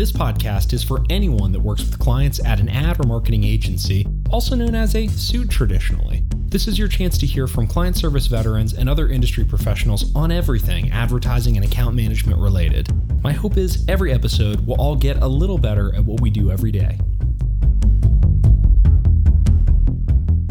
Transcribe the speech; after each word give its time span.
This 0.00 0.12
podcast 0.12 0.72
is 0.72 0.82
for 0.82 1.04
anyone 1.10 1.52
that 1.52 1.60
works 1.60 1.82
with 1.82 1.98
clients 1.98 2.42
at 2.42 2.58
an 2.58 2.70
ad 2.70 2.98
or 2.98 3.06
marketing 3.06 3.44
agency, 3.44 4.06
also 4.30 4.56
known 4.56 4.74
as 4.74 4.94
a 4.94 5.06
suit 5.08 5.50
traditionally. 5.50 6.24
This 6.46 6.66
is 6.66 6.78
your 6.78 6.88
chance 6.88 7.18
to 7.18 7.26
hear 7.26 7.46
from 7.46 7.66
client 7.66 7.98
service 7.98 8.26
veterans 8.26 8.72
and 8.72 8.88
other 8.88 9.10
industry 9.10 9.44
professionals 9.44 10.10
on 10.16 10.32
everything 10.32 10.90
advertising 10.90 11.58
and 11.58 11.66
account 11.66 11.96
management 11.96 12.38
related. 12.38 12.88
My 13.22 13.32
hope 13.32 13.58
is 13.58 13.84
every 13.88 14.10
episode 14.10 14.66
will 14.66 14.80
all 14.80 14.96
get 14.96 15.18
a 15.18 15.28
little 15.28 15.58
better 15.58 15.94
at 15.94 16.02
what 16.02 16.22
we 16.22 16.30
do 16.30 16.50
every 16.50 16.72
day. 16.72 16.98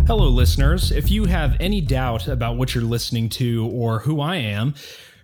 Hello, 0.06 0.30
listeners. 0.30 0.92
If 0.92 1.10
you 1.10 1.26
have 1.26 1.58
any 1.60 1.82
doubt 1.82 2.28
about 2.28 2.58
what 2.58 2.76
you're 2.76 2.84
listening 2.84 3.30
to 3.30 3.68
or 3.74 3.98
who 3.98 4.22
I 4.22 4.36
am, 4.36 4.76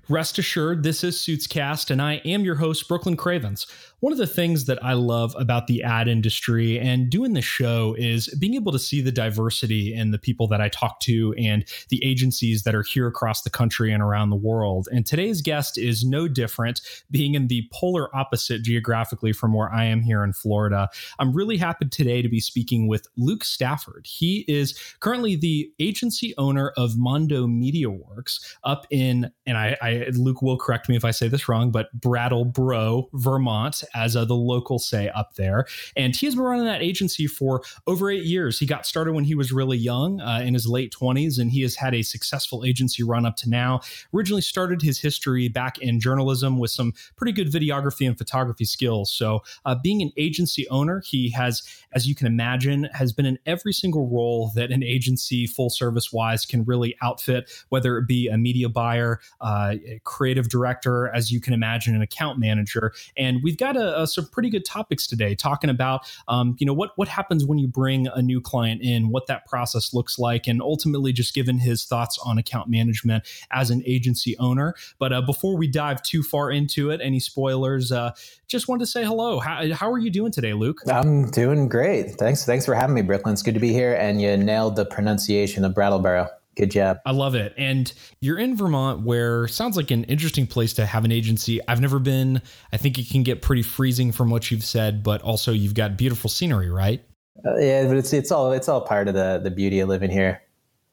rest 0.07 0.37
assured 0.37 0.83
this 0.83 1.03
is 1.03 1.17
Suitscast, 1.17 1.89
and 1.89 2.01
I 2.01 2.15
am 2.25 2.43
your 2.43 2.55
host, 2.55 2.87
Brooklyn 2.87 3.17
Cravens. 3.17 3.65
One 4.01 4.11
of 4.11 4.19
the 4.19 4.27
things 4.27 4.65
that 4.65 4.83
I 4.83 4.93
love 4.93 5.33
about 5.39 5.67
the 5.67 5.81
ad 5.81 6.07
industry 6.07 6.77
and 6.77 7.09
doing 7.09 7.33
the 7.33 7.41
show 7.41 7.95
is 7.97 8.27
being 8.39 8.55
able 8.55 8.73
to 8.73 8.79
see 8.79 9.01
the 9.01 9.11
diversity 9.11 9.93
in 9.93 10.11
the 10.11 10.19
people 10.19 10.47
that 10.49 10.59
I 10.59 10.67
talk 10.67 10.99
to 11.01 11.33
and 11.37 11.65
the 11.89 12.03
agencies 12.03 12.63
that 12.63 12.75
are 12.75 12.83
here 12.83 13.07
across 13.07 13.43
the 13.43 13.49
country 13.49 13.93
and 13.93 14.03
around 14.03 14.31
the 14.31 14.35
world. 14.35 14.89
And 14.91 15.05
today's 15.05 15.41
guest 15.41 15.77
is 15.77 16.03
no 16.03 16.27
different, 16.27 16.81
being 17.09 17.35
in 17.35 17.47
the 17.47 17.69
polar 17.71 18.13
opposite 18.15 18.63
geographically 18.63 19.31
from 19.31 19.53
where 19.53 19.71
I 19.73 19.85
am 19.85 20.01
here 20.01 20.23
in 20.23 20.33
Florida. 20.33 20.89
I'm 21.17 21.33
really 21.33 21.57
happy 21.57 21.87
today 21.87 22.21
to 22.21 22.29
be 22.29 22.41
speaking 22.41 22.87
with 22.87 23.07
Luke 23.15 23.45
Stafford. 23.45 24.05
He 24.07 24.43
is 24.47 24.77
currently 24.99 25.37
the 25.37 25.71
agency 25.79 26.33
owner 26.37 26.73
of 26.75 26.97
Mondo 26.97 27.47
Media 27.47 27.89
Works 27.89 28.57
up 28.65 28.85
in, 28.89 29.31
and 29.45 29.57
I, 29.57 29.77
I 29.81 30.07
Luke 30.13 30.41
will 30.41 30.57
correct 30.57 30.89
me 30.89 30.97
if 30.97 31.05
I 31.05 31.11
say 31.11 31.29
this 31.29 31.47
wrong, 31.47 31.71
but 31.71 31.91
Brattleboro, 31.93 33.09
Vermont 33.13 33.84
as 33.93 34.15
uh, 34.15 34.25
the 34.25 34.35
locals 34.35 34.87
say 34.87 35.09
up 35.09 35.35
there. 35.35 35.65
And 35.95 36.15
he 36.15 36.25
has 36.25 36.35
been 36.35 36.43
running 36.43 36.65
that 36.65 36.81
agency 36.81 37.27
for 37.27 37.61
over 37.87 38.09
eight 38.09 38.25
years. 38.25 38.59
He 38.59 38.65
got 38.65 38.85
started 38.85 39.13
when 39.13 39.23
he 39.23 39.35
was 39.35 39.51
really 39.51 39.77
young 39.77 40.21
uh, 40.21 40.41
in 40.43 40.53
his 40.53 40.67
late 40.67 40.93
20s, 40.93 41.39
and 41.39 41.51
he 41.51 41.61
has 41.61 41.75
had 41.75 41.93
a 41.93 42.01
successful 42.01 42.63
agency 42.65 43.03
run 43.03 43.25
up 43.25 43.35
to 43.37 43.49
now. 43.49 43.81
Originally 44.13 44.41
started 44.41 44.81
his 44.81 44.99
history 44.99 45.47
back 45.47 45.77
in 45.79 45.99
journalism 45.99 46.57
with 46.57 46.71
some 46.71 46.93
pretty 47.15 47.31
good 47.31 47.51
videography 47.51 48.07
and 48.07 48.17
photography 48.17 48.65
skills. 48.65 49.11
So, 49.11 49.43
uh, 49.65 49.75
being 49.81 50.01
an 50.01 50.11
agency 50.17 50.67
owner, 50.69 51.01
he 51.05 51.29
has, 51.31 51.63
as 51.93 52.07
you 52.07 52.15
can 52.15 52.27
imagine, 52.27 52.89
has 52.93 53.13
been 53.13 53.25
in 53.25 53.39
every 53.45 53.73
single 53.73 54.07
role 54.07 54.51
that 54.55 54.71
an 54.71 54.83
agency, 54.83 55.47
full 55.47 55.69
service 55.69 56.11
wise, 56.11 56.45
can 56.45 56.63
really 56.63 56.95
outfit, 57.01 57.51
whether 57.69 57.97
it 57.97 58.07
be 58.07 58.27
a 58.27 58.37
media 58.37 58.69
buyer, 58.69 59.19
uh, 59.41 59.75
a 59.85 59.99
creative 60.03 60.49
director, 60.49 61.09
as 61.13 61.31
you 61.31 61.39
can 61.39 61.53
imagine, 61.53 61.95
an 61.95 62.01
account 62.01 62.39
manager. 62.39 62.93
And 63.17 63.41
we've 63.43 63.57
got 63.57 63.74
a, 63.75 64.01
a, 64.01 64.07
some 64.07 64.27
pretty 64.27 64.49
good 64.49 64.65
topics 64.65 65.07
today, 65.07 65.35
talking 65.35 65.69
about 65.69 66.01
um, 66.27 66.55
you 66.59 66.65
know 66.65 66.73
what 66.73 66.91
what 66.95 67.07
happens 67.07 67.45
when 67.45 67.57
you 67.57 67.67
bring 67.67 68.07
a 68.07 68.21
new 68.21 68.41
client 68.41 68.81
in, 68.81 69.09
what 69.09 69.27
that 69.27 69.45
process 69.45 69.93
looks 69.93 70.17
like, 70.19 70.47
and 70.47 70.61
ultimately 70.61 71.13
just 71.13 71.33
given 71.33 71.57
his 71.57 71.85
thoughts 71.85 72.19
on 72.25 72.37
account 72.37 72.69
management 72.69 73.23
as 73.51 73.71
an 73.71 73.81
agency 73.85 74.37
owner. 74.37 74.75
But 74.99 75.13
uh, 75.13 75.21
before 75.21 75.57
we 75.57 75.67
dive 75.67 76.01
too 76.01 76.23
far 76.23 76.51
into 76.51 76.89
it, 76.89 77.01
any 77.01 77.19
spoilers? 77.19 77.91
Uh, 77.91 78.11
just 78.47 78.67
wanted 78.67 78.81
to 78.81 78.91
say 78.91 79.03
hello. 79.03 79.39
How, 79.39 79.73
how 79.73 79.91
are 79.91 79.97
you 79.97 80.11
doing 80.11 80.31
today, 80.31 80.53
Luke? 80.53 80.81
I'm 80.87 81.29
doing 81.31 81.67
great. 81.67 82.11
Thanks. 82.11 82.45
Thanks 82.45 82.65
for 82.65 82.75
having 82.75 82.93
me, 82.93 83.01
Brooklyn. 83.01 83.33
It's 83.33 83.41
good 83.41 83.55
to 83.55 83.59
be 83.59 83.73
here, 83.73 83.95
and 83.95 84.21
you 84.21 84.37
nailed 84.37 84.75
the 84.75 84.85
pronunciation 84.85 85.65
of 85.65 85.73
Brattleboro. 85.73 86.29
Good 86.55 86.71
job. 86.71 86.99
I 87.05 87.11
love 87.11 87.35
it. 87.35 87.53
And 87.57 87.91
you're 88.21 88.39
in 88.39 88.55
Vermont, 88.55 89.01
where 89.01 89.47
sounds 89.47 89.75
like 89.75 89.91
an 89.91 90.05
interesting 90.05 90.47
place 90.47 90.73
to 90.73 90.85
have 90.85 91.03
an 91.03 91.11
agency. 91.11 91.59
I've 91.67 91.81
never 91.81 91.99
been. 91.99 92.41
I 92.71 92.77
think 92.77 92.97
it 92.97 93.09
can 93.09 93.23
get 93.23 93.41
pretty 93.41 93.61
freezing 93.61 94.11
from 94.11 94.29
what 94.29 94.49
you've 94.51 94.63
said, 94.63 95.03
but 95.03 95.21
also 95.21 95.51
you've 95.51 95.73
got 95.73 95.97
beautiful 95.97 96.29
scenery, 96.29 96.69
right? 96.69 97.03
Uh, 97.45 97.57
yeah, 97.57 97.85
but 97.85 97.97
it's 97.97 98.13
it's 98.13 98.31
all 98.31 98.53
it's 98.53 98.69
all 98.69 98.81
part 98.81 99.09
of 99.09 99.13
the 99.13 99.41
the 99.43 99.51
beauty 99.51 99.81
of 99.81 99.89
living 99.89 100.09
here. 100.09 100.41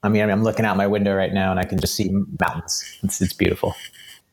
I 0.02 0.08
mean, 0.08 0.28
I'm 0.28 0.42
looking 0.42 0.66
out 0.66 0.76
my 0.76 0.88
window 0.88 1.14
right 1.14 1.32
now, 1.32 1.52
and 1.52 1.60
I 1.60 1.64
can 1.64 1.78
just 1.78 1.94
see 1.94 2.10
mountains. 2.40 2.98
It's 3.04 3.20
it's 3.20 3.32
beautiful. 3.32 3.74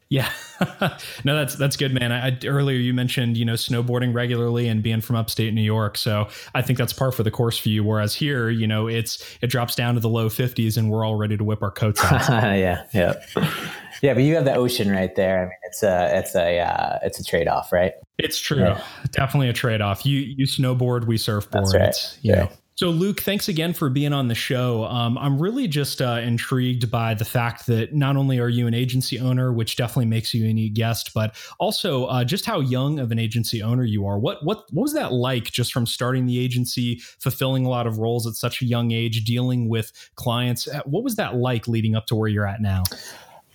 Yeah, 0.09 0.31
no, 1.23 1.35
that's 1.35 1.53
that's 1.55 1.77
good, 1.77 1.93
man. 1.93 2.11
I, 2.11 2.35
earlier 2.47 2.79
you 2.79 2.95
mentioned 2.95 3.37
you 3.37 3.45
know 3.45 3.53
snowboarding 3.53 4.11
regularly 4.11 4.67
and 4.67 4.81
being 4.81 5.01
from 5.01 5.15
upstate 5.15 5.53
New 5.53 5.61
York, 5.61 5.99
so 5.99 6.27
I 6.55 6.63
think 6.63 6.79
that's 6.79 6.93
par 6.93 7.11
for 7.11 7.21
the 7.21 7.29
course 7.29 7.59
for 7.59 7.69
you. 7.69 7.83
Whereas 7.83 8.15
here, 8.15 8.49
you 8.49 8.65
know, 8.65 8.87
it's 8.87 9.23
it 9.41 9.47
drops 9.47 9.75
down 9.75 9.93
to 9.93 9.99
the 9.99 10.09
low 10.09 10.27
50s 10.27 10.77
and 10.77 10.89
we're 10.89 11.05
all 11.05 11.15
ready 11.15 11.37
to 11.37 11.43
whip 11.43 11.61
our 11.61 11.69
coats 11.69 12.03
out. 12.03 12.27
yeah, 12.29 12.85
yeah, 12.91 13.13
yeah. 14.01 14.15
But 14.15 14.23
you 14.23 14.33
have 14.33 14.45
the 14.45 14.55
ocean 14.55 14.89
right 14.89 15.15
there. 15.15 15.41
I 15.41 15.43
mean, 15.43 15.51
it's 15.65 15.83
a 15.83 16.17
it's 16.17 16.33
a 16.33 16.59
uh, 16.59 16.99
it's 17.03 17.19
a 17.19 17.23
trade 17.23 17.47
off, 17.47 17.71
right? 17.71 17.93
It's 18.17 18.39
true, 18.39 18.63
yeah. 18.63 18.83
definitely 19.11 19.49
a 19.49 19.53
trade 19.53 19.81
off. 19.81 20.07
You 20.07 20.21
you 20.21 20.47
snowboard, 20.47 21.05
we 21.05 21.17
surfboard. 21.17 21.65
That's 21.65 21.75
right. 21.75 22.17
you 22.23 22.35
know. 22.35 22.49
So, 22.79 22.91
Luke, 22.91 23.19
thanks 23.19 23.49
again 23.49 23.73
for 23.73 23.89
being 23.89 24.13
on 24.13 24.29
the 24.29 24.35
show. 24.35 24.85
Um, 24.85 25.17
I'm 25.17 25.37
really 25.37 25.67
just 25.67 26.01
uh, 26.01 26.21
intrigued 26.23 26.89
by 26.89 27.13
the 27.13 27.25
fact 27.25 27.65
that 27.65 27.93
not 27.93 28.15
only 28.15 28.39
are 28.39 28.47
you 28.47 28.67
an 28.67 28.73
agency 28.73 29.19
owner, 29.19 29.51
which 29.51 29.75
definitely 29.75 30.05
makes 30.05 30.33
you 30.33 30.47
a 30.47 30.69
guest, 30.69 31.13
but 31.13 31.35
also 31.59 32.05
uh, 32.05 32.23
just 32.23 32.45
how 32.45 32.61
young 32.61 32.97
of 32.99 33.11
an 33.11 33.19
agency 33.19 33.61
owner 33.61 33.83
you 33.83 34.05
are. 34.05 34.17
What 34.17 34.45
what 34.45 34.59
what 34.71 34.83
was 34.83 34.93
that 34.93 35.11
like, 35.11 35.51
just 35.51 35.73
from 35.73 35.85
starting 35.85 36.25
the 36.25 36.39
agency, 36.39 37.01
fulfilling 37.19 37.65
a 37.65 37.69
lot 37.69 37.85
of 37.85 37.97
roles 37.97 38.25
at 38.25 38.35
such 38.35 38.61
a 38.61 38.65
young 38.65 38.91
age, 38.91 39.25
dealing 39.25 39.67
with 39.67 39.91
clients? 40.15 40.69
What 40.85 41.03
was 41.03 41.17
that 41.17 41.35
like 41.35 41.67
leading 41.67 41.95
up 41.95 42.05
to 42.05 42.15
where 42.15 42.29
you're 42.29 42.47
at 42.47 42.61
now? 42.61 42.83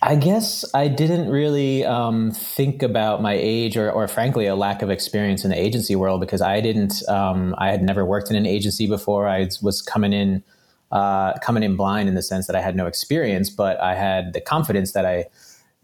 I 0.06 0.16
guess 0.16 0.66
I 0.74 0.88
didn't 0.88 1.30
really 1.30 1.82
um, 1.82 2.30
think 2.30 2.82
about 2.82 3.22
my 3.22 3.32
age 3.32 3.74
or, 3.78 3.90
or, 3.90 4.06
frankly, 4.06 4.46
a 4.46 4.54
lack 4.54 4.82
of 4.82 4.90
experience 4.90 5.44
in 5.44 5.50
the 5.50 5.58
agency 5.58 5.96
world 5.96 6.20
because 6.20 6.42
I 6.42 6.60
didn't, 6.60 7.02
um, 7.08 7.54
I 7.56 7.70
had 7.70 7.82
never 7.82 8.04
worked 8.04 8.28
in 8.28 8.36
an 8.36 8.44
agency 8.44 8.86
before. 8.86 9.26
I 9.26 9.48
was 9.62 9.80
coming 9.80 10.12
in, 10.12 10.44
uh, 10.92 11.38
coming 11.38 11.62
in 11.62 11.74
blind 11.74 12.10
in 12.10 12.16
the 12.16 12.22
sense 12.22 12.46
that 12.48 12.54
I 12.54 12.60
had 12.60 12.76
no 12.76 12.86
experience, 12.86 13.48
but 13.48 13.80
I 13.80 13.94
had 13.94 14.34
the 14.34 14.42
confidence 14.42 14.92
that 14.92 15.06
I, 15.06 15.24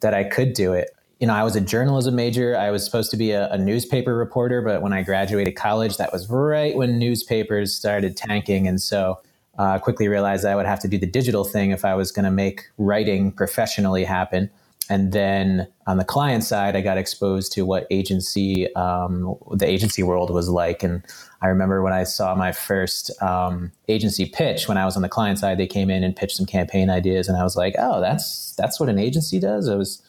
that 0.00 0.12
I 0.12 0.24
could 0.24 0.52
do 0.52 0.74
it. 0.74 0.90
You 1.18 1.26
know, 1.26 1.34
I 1.34 1.42
was 1.42 1.56
a 1.56 1.60
journalism 1.62 2.14
major. 2.14 2.54
I 2.58 2.70
was 2.70 2.84
supposed 2.84 3.10
to 3.12 3.16
be 3.16 3.30
a, 3.30 3.50
a 3.50 3.56
newspaper 3.56 4.14
reporter, 4.14 4.60
but 4.60 4.82
when 4.82 4.92
I 4.92 5.02
graduated 5.02 5.56
college, 5.56 5.96
that 5.96 6.12
was 6.12 6.28
right 6.28 6.76
when 6.76 6.98
newspapers 6.98 7.74
started 7.74 8.18
tanking. 8.18 8.68
And 8.68 8.82
so, 8.82 9.18
uh, 9.60 9.78
quickly 9.78 10.08
realized 10.08 10.46
I 10.46 10.56
would 10.56 10.64
have 10.64 10.80
to 10.80 10.88
do 10.88 10.96
the 10.96 11.06
digital 11.06 11.44
thing 11.44 11.70
if 11.70 11.84
I 11.84 11.94
was 11.94 12.10
going 12.10 12.24
to 12.24 12.30
make 12.30 12.62
writing 12.78 13.30
professionally 13.30 14.04
happen. 14.04 14.48
And 14.88 15.12
then 15.12 15.68
on 15.86 15.98
the 15.98 16.04
client 16.04 16.44
side, 16.44 16.74
I 16.76 16.80
got 16.80 16.96
exposed 16.96 17.52
to 17.52 17.66
what 17.66 17.86
agency, 17.90 18.74
um, 18.74 19.36
the 19.50 19.66
agency 19.66 20.02
world 20.02 20.30
was 20.30 20.48
like. 20.48 20.82
And 20.82 21.04
I 21.42 21.48
remember 21.48 21.82
when 21.82 21.92
I 21.92 22.04
saw 22.04 22.34
my 22.34 22.52
first 22.52 23.10
um, 23.22 23.70
agency 23.86 24.24
pitch, 24.24 24.66
when 24.66 24.78
I 24.78 24.86
was 24.86 24.96
on 24.96 25.02
the 25.02 25.10
client 25.10 25.38
side, 25.38 25.58
they 25.58 25.66
came 25.66 25.90
in 25.90 26.04
and 26.04 26.16
pitched 26.16 26.36
some 26.38 26.46
campaign 26.46 26.88
ideas, 26.88 27.28
and 27.28 27.36
I 27.36 27.42
was 27.44 27.54
like, 27.54 27.74
"Oh, 27.78 28.00
that's 28.00 28.54
that's 28.56 28.80
what 28.80 28.88
an 28.88 28.98
agency 28.98 29.38
does." 29.38 29.68
I 29.68 29.76
was, 29.76 30.02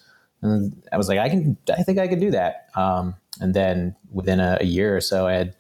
I 0.91 0.97
was 0.97 1.09
like, 1.09 1.19
"I 1.19 1.27
can, 1.29 1.57
I 1.77 1.83
think 1.83 1.99
I 1.99 2.07
can 2.07 2.19
do 2.19 2.31
that." 2.31 2.69
Um, 2.75 3.15
and 3.41 3.53
then 3.53 3.95
within 4.11 4.39
a, 4.39 4.57
a 4.61 4.65
year 4.65 4.95
or 4.95 5.01
so, 5.01 5.27
I 5.27 5.33
had 5.33 5.55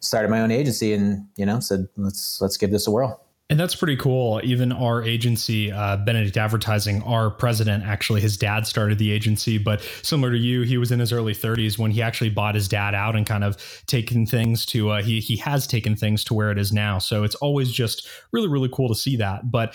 started 0.00 0.28
my 0.28 0.40
own 0.40 0.50
agency, 0.50 0.92
and 0.92 1.26
you 1.36 1.46
know, 1.46 1.60
said, 1.60 1.86
"Let's 1.96 2.40
let's 2.40 2.56
give 2.56 2.72
this 2.72 2.86
a 2.86 2.90
whirl." 2.90 3.24
And 3.50 3.58
that's 3.58 3.74
pretty 3.74 3.96
cool. 3.96 4.42
Even 4.44 4.72
our 4.72 5.02
agency, 5.02 5.72
uh, 5.72 5.96
Benedict 5.96 6.36
Advertising, 6.36 7.02
our 7.04 7.30
president, 7.30 7.82
actually, 7.82 8.20
his 8.20 8.36
dad 8.36 8.66
started 8.66 8.98
the 8.98 9.10
agency. 9.10 9.56
But 9.56 9.80
similar 10.02 10.32
to 10.32 10.38
you, 10.38 10.62
he 10.62 10.76
was 10.76 10.92
in 10.92 11.00
his 11.00 11.14
early 11.14 11.32
30s 11.32 11.78
when 11.78 11.90
he 11.90 12.02
actually 12.02 12.28
bought 12.28 12.54
his 12.54 12.68
dad 12.68 12.94
out 12.94 13.16
and 13.16 13.24
kind 13.26 13.44
of 13.44 13.56
taken 13.86 14.26
things 14.26 14.66
to, 14.66 14.90
uh, 14.90 15.02
he, 15.02 15.20
he 15.20 15.38
has 15.38 15.66
taken 15.66 15.96
things 15.96 16.24
to 16.24 16.34
where 16.34 16.50
it 16.50 16.58
is 16.58 16.74
now. 16.74 16.98
So 16.98 17.24
it's 17.24 17.36
always 17.36 17.72
just 17.72 18.06
really, 18.32 18.48
really 18.48 18.68
cool 18.70 18.88
to 18.88 18.94
see 18.94 19.16
that. 19.16 19.50
But 19.50 19.74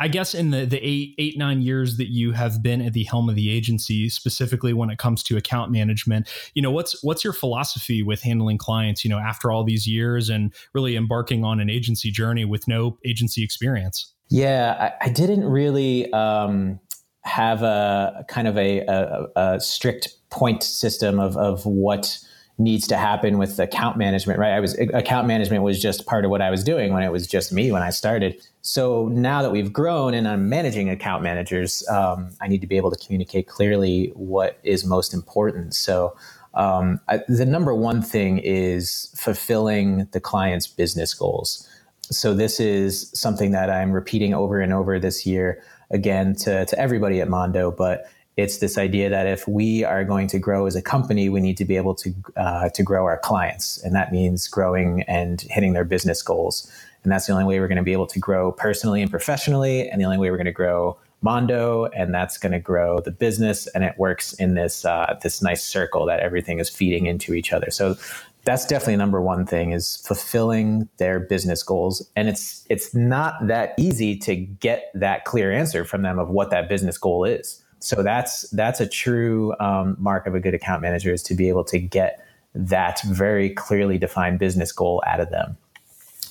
I 0.00 0.08
guess 0.08 0.34
in 0.34 0.50
the 0.50 0.64
the 0.64 0.78
eight 0.78 1.14
eight 1.18 1.36
nine 1.36 1.60
years 1.60 1.98
that 1.98 2.08
you 2.08 2.32
have 2.32 2.62
been 2.62 2.80
at 2.80 2.94
the 2.94 3.04
helm 3.04 3.28
of 3.28 3.34
the 3.34 3.50
agency, 3.50 4.08
specifically 4.08 4.72
when 4.72 4.88
it 4.88 4.98
comes 4.98 5.22
to 5.24 5.36
account 5.36 5.70
management, 5.70 6.28
you 6.54 6.62
know 6.62 6.70
what's 6.70 7.04
what's 7.04 7.22
your 7.22 7.34
philosophy 7.34 8.02
with 8.02 8.22
handling 8.22 8.56
clients? 8.56 9.04
You 9.04 9.10
know, 9.10 9.18
after 9.18 9.52
all 9.52 9.62
these 9.62 9.86
years 9.86 10.30
and 10.30 10.54
really 10.72 10.96
embarking 10.96 11.44
on 11.44 11.60
an 11.60 11.68
agency 11.68 12.10
journey 12.10 12.46
with 12.46 12.66
no 12.66 12.98
agency 13.04 13.44
experience. 13.44 14.12
Yeah, 14.30 14.92
I, 15.00 15.06
I 15.06 15.08
didn't 15.10 15.44
really 15.44 16.10
um, 16.12 16.80
have 17.22 17.62
a 17.62 18.24
kind 18.28 18.48
of 18.48 18.56
a, 18.56 18.80
a, 18.86 19.26
a 19.36 19.60
strict 19.60 20.08
point 20.30 20.62
system 20.62 21.20
of 21.20 21.36
of 21.36 21.66
what 21.66 22.18
needs 22.60 22.86
to 22.86 22.96
happen 22.96 23.38
with 23.38 23.58
account 23.58 23.96
management, 23.96 24.38
right? 24.38 24.52
I 24.52 24.60
was 24.60 24.78
account 24.78 25.26
management 25.26 25.62
was 25.62 25.80
just 25.80 26.04
part 26.04 26.26
of 26.26 26.30
what 26.30 26.42
I 26.42 26.50
was 26.50 26.62
doing 26.62 26.92
when 26.92 27.02
it 27.02 27.10
was 27.10 27.26
just 27.26 27.52
me 27.52 27.72
when 27.72 27.82
I 27.82 27.88
started. 27.88 28.40
So 28.60 29.08
now 29.08 29.40
that 29.40 29.50
we've 29.50 29.72
grown 29.72 30.12
and 30.12 30.28
I'm 30.28 30.50
managing 30.50 30.90
account 30.90 31.22
managers, 31.22 31.88
um, 31.88 32.30
I 32.40 32.48
need 32.48 32.60
to 32.60 32.66
be 32.66 32.76
able 32.76 32.90
to 32.90 32.98
communicate 33.02 33.48
clearly 33.48 34.12
what 34.14 34.58
is 34.62 34.84
most 34.84 35.14
important. 35.14 35.74
So 35.74 36.14
um, 36.52 37.00
I, 37.08 37.20
the 37.28 37.46
number 37.46 37.74
one 37.74 38.02
thing 38.02 38.38
is 38.38 39.10
fulfilling 39.16 40.06
the 40.12 40.20
client's 40.20 40.66
business 40.66 41.14
goals. 41.14 41.66
So 42.02 42.34
this 42.34 42.60
is 42.60 43.10
something 43.14 43.52
that 43.52 43.70
I'm 43.70 43.90
repeating 43.92 44.34
over 44.34 44.60
and 44.60 44.72
over 44.72 44.98
this 44.98 45.24
year 45.24 45.62
again 45.90 46.34
to, 46.36 46.66
to 46.66 46.78
everybody 46.78 47.22
at 47.22 47.28
Mondo, 47.28 47.70
but 47.70 48.04
it's 48.36 48.58
this 48.58 48.78
idea 48.78 49.10
that 49.10 49.26
if 49.26 49.46
we 49.46 49.84
are 49.84 50.04
going 50.04 50.26
to 50.28 50.38
grow 50.38 50.66
as 50.66 50.76
a 50.76 50.82
company, 50.82 51.28
we 51.28 51.40
need 51.40 51.56
to 51.58 51.64
be 51.64 51.76
able 51.76 51.94
to 51.96 52.14
uh, 52.36 52.68
to 52.70 52.82
grow 52.82 53.04
our 53.04 53.18
clients, 53.18 53.82
and 53.82 53.94
that 53.94 54.12
means 54.12 54.48
growing 54.48 55.02
and 55.02 55.42
hitting 55.42 55.72
their 55.72 55.84
business 55.84 56.22
goals. 56.22 56.70
And 57.02 57.10
that's 57.10 57.26
the 57.26 57.32
only 57.32 57.44
way 57.44 57.58
we're 57.60 57.68
going 57.68 57.76
to 57.76 57.82
be 57.82 57.92
able 57.92 58.06
to 58.08 58.18
grow 58.18 58.52
personally 58.52 59.02
and 59.02 59.10
professionally, 59.10 59.88
and 59.88 60.00
the 60.00 60.04
only 60.04 60.18
way 60.18 60.30
we're 60.30 60.36
going 60.36 60.44
to 60.46 60.52
grow 60.52 60.98
Mondo, 61.22 61.86
and 61.86 62.14
that's 62.14 62.38
going 62.38 62.52
to 62.52 62.58
grow 62.58 63.00
the 63.00 63.10
business. 63.10 63.66
And 63.68 63.84
it 63.84 63.94
works 63.98 64.32
in 64.34 64.54
this 64.54 64.84
uh, 64.84 65.18
this 65.22 65.42
nice 65.42 65.62
circle 65.62 66.06
that 66.06 66.20
everything 66.20 66.58
is 66.58 66.70
feeding 66.70 67.06
into 67.06 67.34
each 67.34 67.52
other. 67.52 67.70
So 67.70 67.96
that's 68.44 68.66
definitely 68.66 68.96
number 68.96 69.20
one 69.20 69.44
thing 69.44 69.72
is 69.72 69.96
fulfilling 70.06 70.88
their 70.96 71.20
business 71.20 71.62
goals 71.62 72.08
and 72.16 72.28
it's 72.28 72.64
it's 72.70 72.94
not 72.94 73.34
that 73.46 73.74
easy 73.78 74.16
to 74.16 74.34
get 74.34 74.90
that 74.94 75.24
clear 75.24 75.52
answer 75.52 75.84
from 75.84 76.02
them 76.02 76.18
of 76.18 76.30
what 76.30 76.50
that 76.50 76.68
business 76.68 76.96
goal 76.96 77.24
is 77.24 77.59
so 77.80 78.02
that's 78.02 78.48
that's 78.50 78.80
a 78.80 78.86
true 78.86 79.54
um, 79.58 79.96
mark 79.98 80.26
of 80.26 80.34
a 80.34 80.40
good 80.40 80.54
account 80.54 80.82
manager 80.82 81.12
is 81.12 81.22
to 81.24 81.34
be 81.34 81.48
able 81.48 81.64
to 81.64 81.78
get 81.78 82.24
that 82.54 83.00
very 83.04 83.50
clearly 83.50 83.98
defined 83.98 84.38
business 84.38 84.72
goal 84.72 85.02
out 85.06 85.20
of 85.20 85.30
them. 85.30 85.56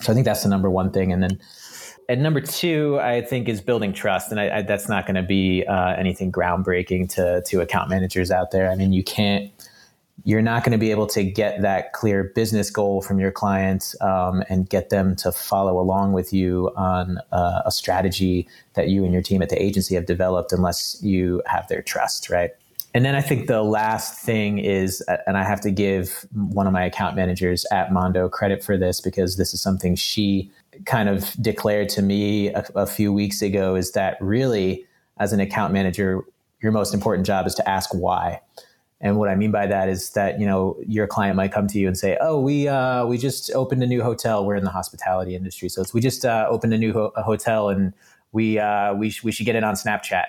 So 0.02 0.12
i 0.12 0.14
think 0.14 0.26
that's 0.26 0.44
the 0.44 0.50
number 0.50 0.70
one 0.70 0.92
thing. 0.92 1.12
And 1.12 1.22
then 1.22 1.40
and 2.10 2.24
number 2.24 2.42
two, 2.42 3.00
I 3.00 3.22
think, 3.22 3.48
is 3.48 3.62
building 3.62 3.94
trust, 3.94 4.32
and 4.32 4.40
I, 4.40 4.58
I, 4.58 4.62
that's 4.64 4.90
not 4.90 5.06
going 5.06 5.16
to 5.16 5.22
be 5.22 5.64
uh, 5.68 5.94
anything 5.94 6.32
groundbreaking 6.32 7.14
to 7.14 7.44
to 7.44 7.62
account 7.62 7.88
managers 7.88 8.32
out 8.32 8.50
there. 8.50 8.72
I 8.72 8.76
mean, 8.76 8.92
you 8.94 9.04
can't, 9.04 9.52
you're 10.24 10.42
not 10.42 10.64
going 10.64 10.72
to 10.72 10.78
be 10.78 10.92
able 10.92 11.08
to 11.08 11.24
get 11.24 11.62
that 11.62 11.94
clear 11.94 12.32
business 12.36 12.70
goal 12.70 13.02
from 13.02 13.20
your 13.20 13.32
clients 13.32 14.00
um, 14.02 14.44
and 14.50 14.70
get 14.70 14.90
them 14.90 15.16
to 15.16 15.32
follow 15.32 15.80
along 15.80 16.14
with 16.14 16.34
you 16.34 16.72
on 16.76 17.20
uh, 17.32 17.62
a 17.66 17.72
strategy 17.72 18.48
that 18.74 18.90
you 18.90 19.04
and 19.04 19.14
your 19.14 19.22
team 19.22 19.42
at 19.42 19.50
the 19.50 19.62
agency 19.62 19.96
have 19.96 20.06
developed 20.06 20.52
unless 20.52 21.02
you 21.02 21.42
have 21.46 21.68
their 21.68 21.82
trust, 21.82 22.30
right? 22.30 22.52
And 22.94 23.06
then 23.06 23.16
I 23.16 23.22
think 23.22 23.48
the 23.48 23.62
last 23.62 24.20
thing 24.26 24.58
is, 24.58 25.02
and 25.28 25.38
I 25.38 25.44
have 25.44 25.62
to 25.62 25.72
give 25.72 26.26
one 26.34 26.66
of 26.66 26.74
my 26.74 26.84
account 26.84 27.16
managers 27.16 27.66
at 27.72 27.94
Mondo 27.94 28.28
credit 28.30 28.64
for 28.64 28.78
this 28.78 29.00
because 29.00 29.38
this 29.38 29.54
is 29.54 29.62
something 29.62 29.96
she 29.96 30.50
kind 30.86 31.08
of 31.08 31.34
declared 31.42 31.90
to 31.90 32.02
me 32.02 32.50
a, 32.50 32.66
a 32.76 32.86
few 32.88 33.14
weeks 33.14 33.42
ago 33.42 33.76
is 33.76 33.92
that 33.92 34.18
really, 34.20 34.86
as 35.20 35.34
an 35.34 35.40
account 35.40 35.72
manager, 35.72 36.24
your 36.62 36.72
most 36.72 36.94
important 36.94 37.28
job 37.28 37.46
is 37.46 37.54
to 37.56 37.70
ask 37.70 37.94
why. 37.94 38.42
And 39.02 39.18
what 39.18 39.30
I 39.30 39.36
mean 39.36 39.52
by 39.52 39.66
that 39.68 39.88
is 39.90 40.10
that 40.12 40.40
you 40.40 40.46
know 40.46 40.78
your 40.86 41.08
client 41.08 41.36
might 41.36 41.52
come 41.52 41.68
to 41.68 41.80
you 41.80 41.88
and 41.88 41.98
say, 41.98 42.18
"Oh, 42.20 42.40
we 42.40 42.68
uh, 42.68 43.06
we 43.06 43.18
just 43.18 43.52
opened 43.52 43.82
a 43.84 43.88
new 43.88 44.04
hotel. 44.04 44.46
We're 44.46 44.56
in 44.56 44.66
the 44.66 44.72
hospitality 44.72 45.36
industry, 45.36 45.70
so 45.70 45.82
it's 45.82 45.94
we 45.94 46.02
just 46.02 46.26
uh, 46.26 46.48
opened 46.50 46.74
a 46.74 46.78
new 46.78 46.94
ho- 46.94 47.14
a 47.16 47.24
hotel, 47.24 47.70
and 47.70 47.94
we 48.34 48.60
uh, 48.60 48.94
we 48.94 49.10
sh- 49.10 49.24
we 49.24 49.32
should 49.32 49.46
get 49.46 49.56
it 49.56 49.64
on 49.64 49.76
Snapchat." 49.76 50.26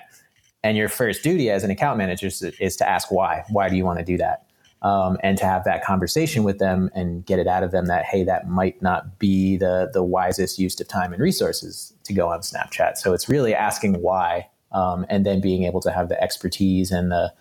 And 0.63 0.77
your 0.77 0.89
first 0.89 1.23
duty 1.23 1.49
as 1.49 1.63
an 1.63 1.71
account 1.71 1.97
manager 1.97 2.27
is, 2.27 2.41
is 2.43 2.75
to 2.77 2.87
ask 2.87 3.11
why. 3.11 3.43
Why 3.49 3.67
do 3.67 3.75
you 3.75 3.83
want 3.83 3.99
to 3.99 4.05
do 4.05 4.17
that? 4.17 4.45
um, 4.81 5.17
and 5.21 5.37
to 5.37 5.45
have 5.45 5.63
that 5.63 5.83
conversation 5.83 6.43
with 6.43 6.57
them 6.57 6.89
and 6.93 7.25
get 7.25 7.39
it 7.39 7.47
out 7.47 7.63
of 7.63 7.71
them 7.71 7.85
that 7.85 8.05
hey 8.05 8.23
that 8.23 8.49
might 8.49 8.81
not 8.81 9.19
be 9.19 9.57
the 9.57 9.89
the 9.93 10.03
wisest 10.03 10.57
use 10.57 10.79
of 10.79 10.87
time 10.87 11.13
and 11.13 11.21
resources 11.21 11.93
to 12.03 12.13
go 12.13 12.29
on 12.29 12.39
snapchat 12.39 12.97
so 12.97 13.13
it's 13.13 13.29
really 13.29 13.53
asking 13.53 14.01
why 14.01 14.47
um, 14.71 15.05
and 15.09 15.25
then 15.25 15.41
being 15.41 15.63
able 15.63 15.81
to 15.81 15.91
have 15.91 16.09
the 16.09 16.21
expertise 16.21 16.91
and 16.91 17.11
the 17.11 17.31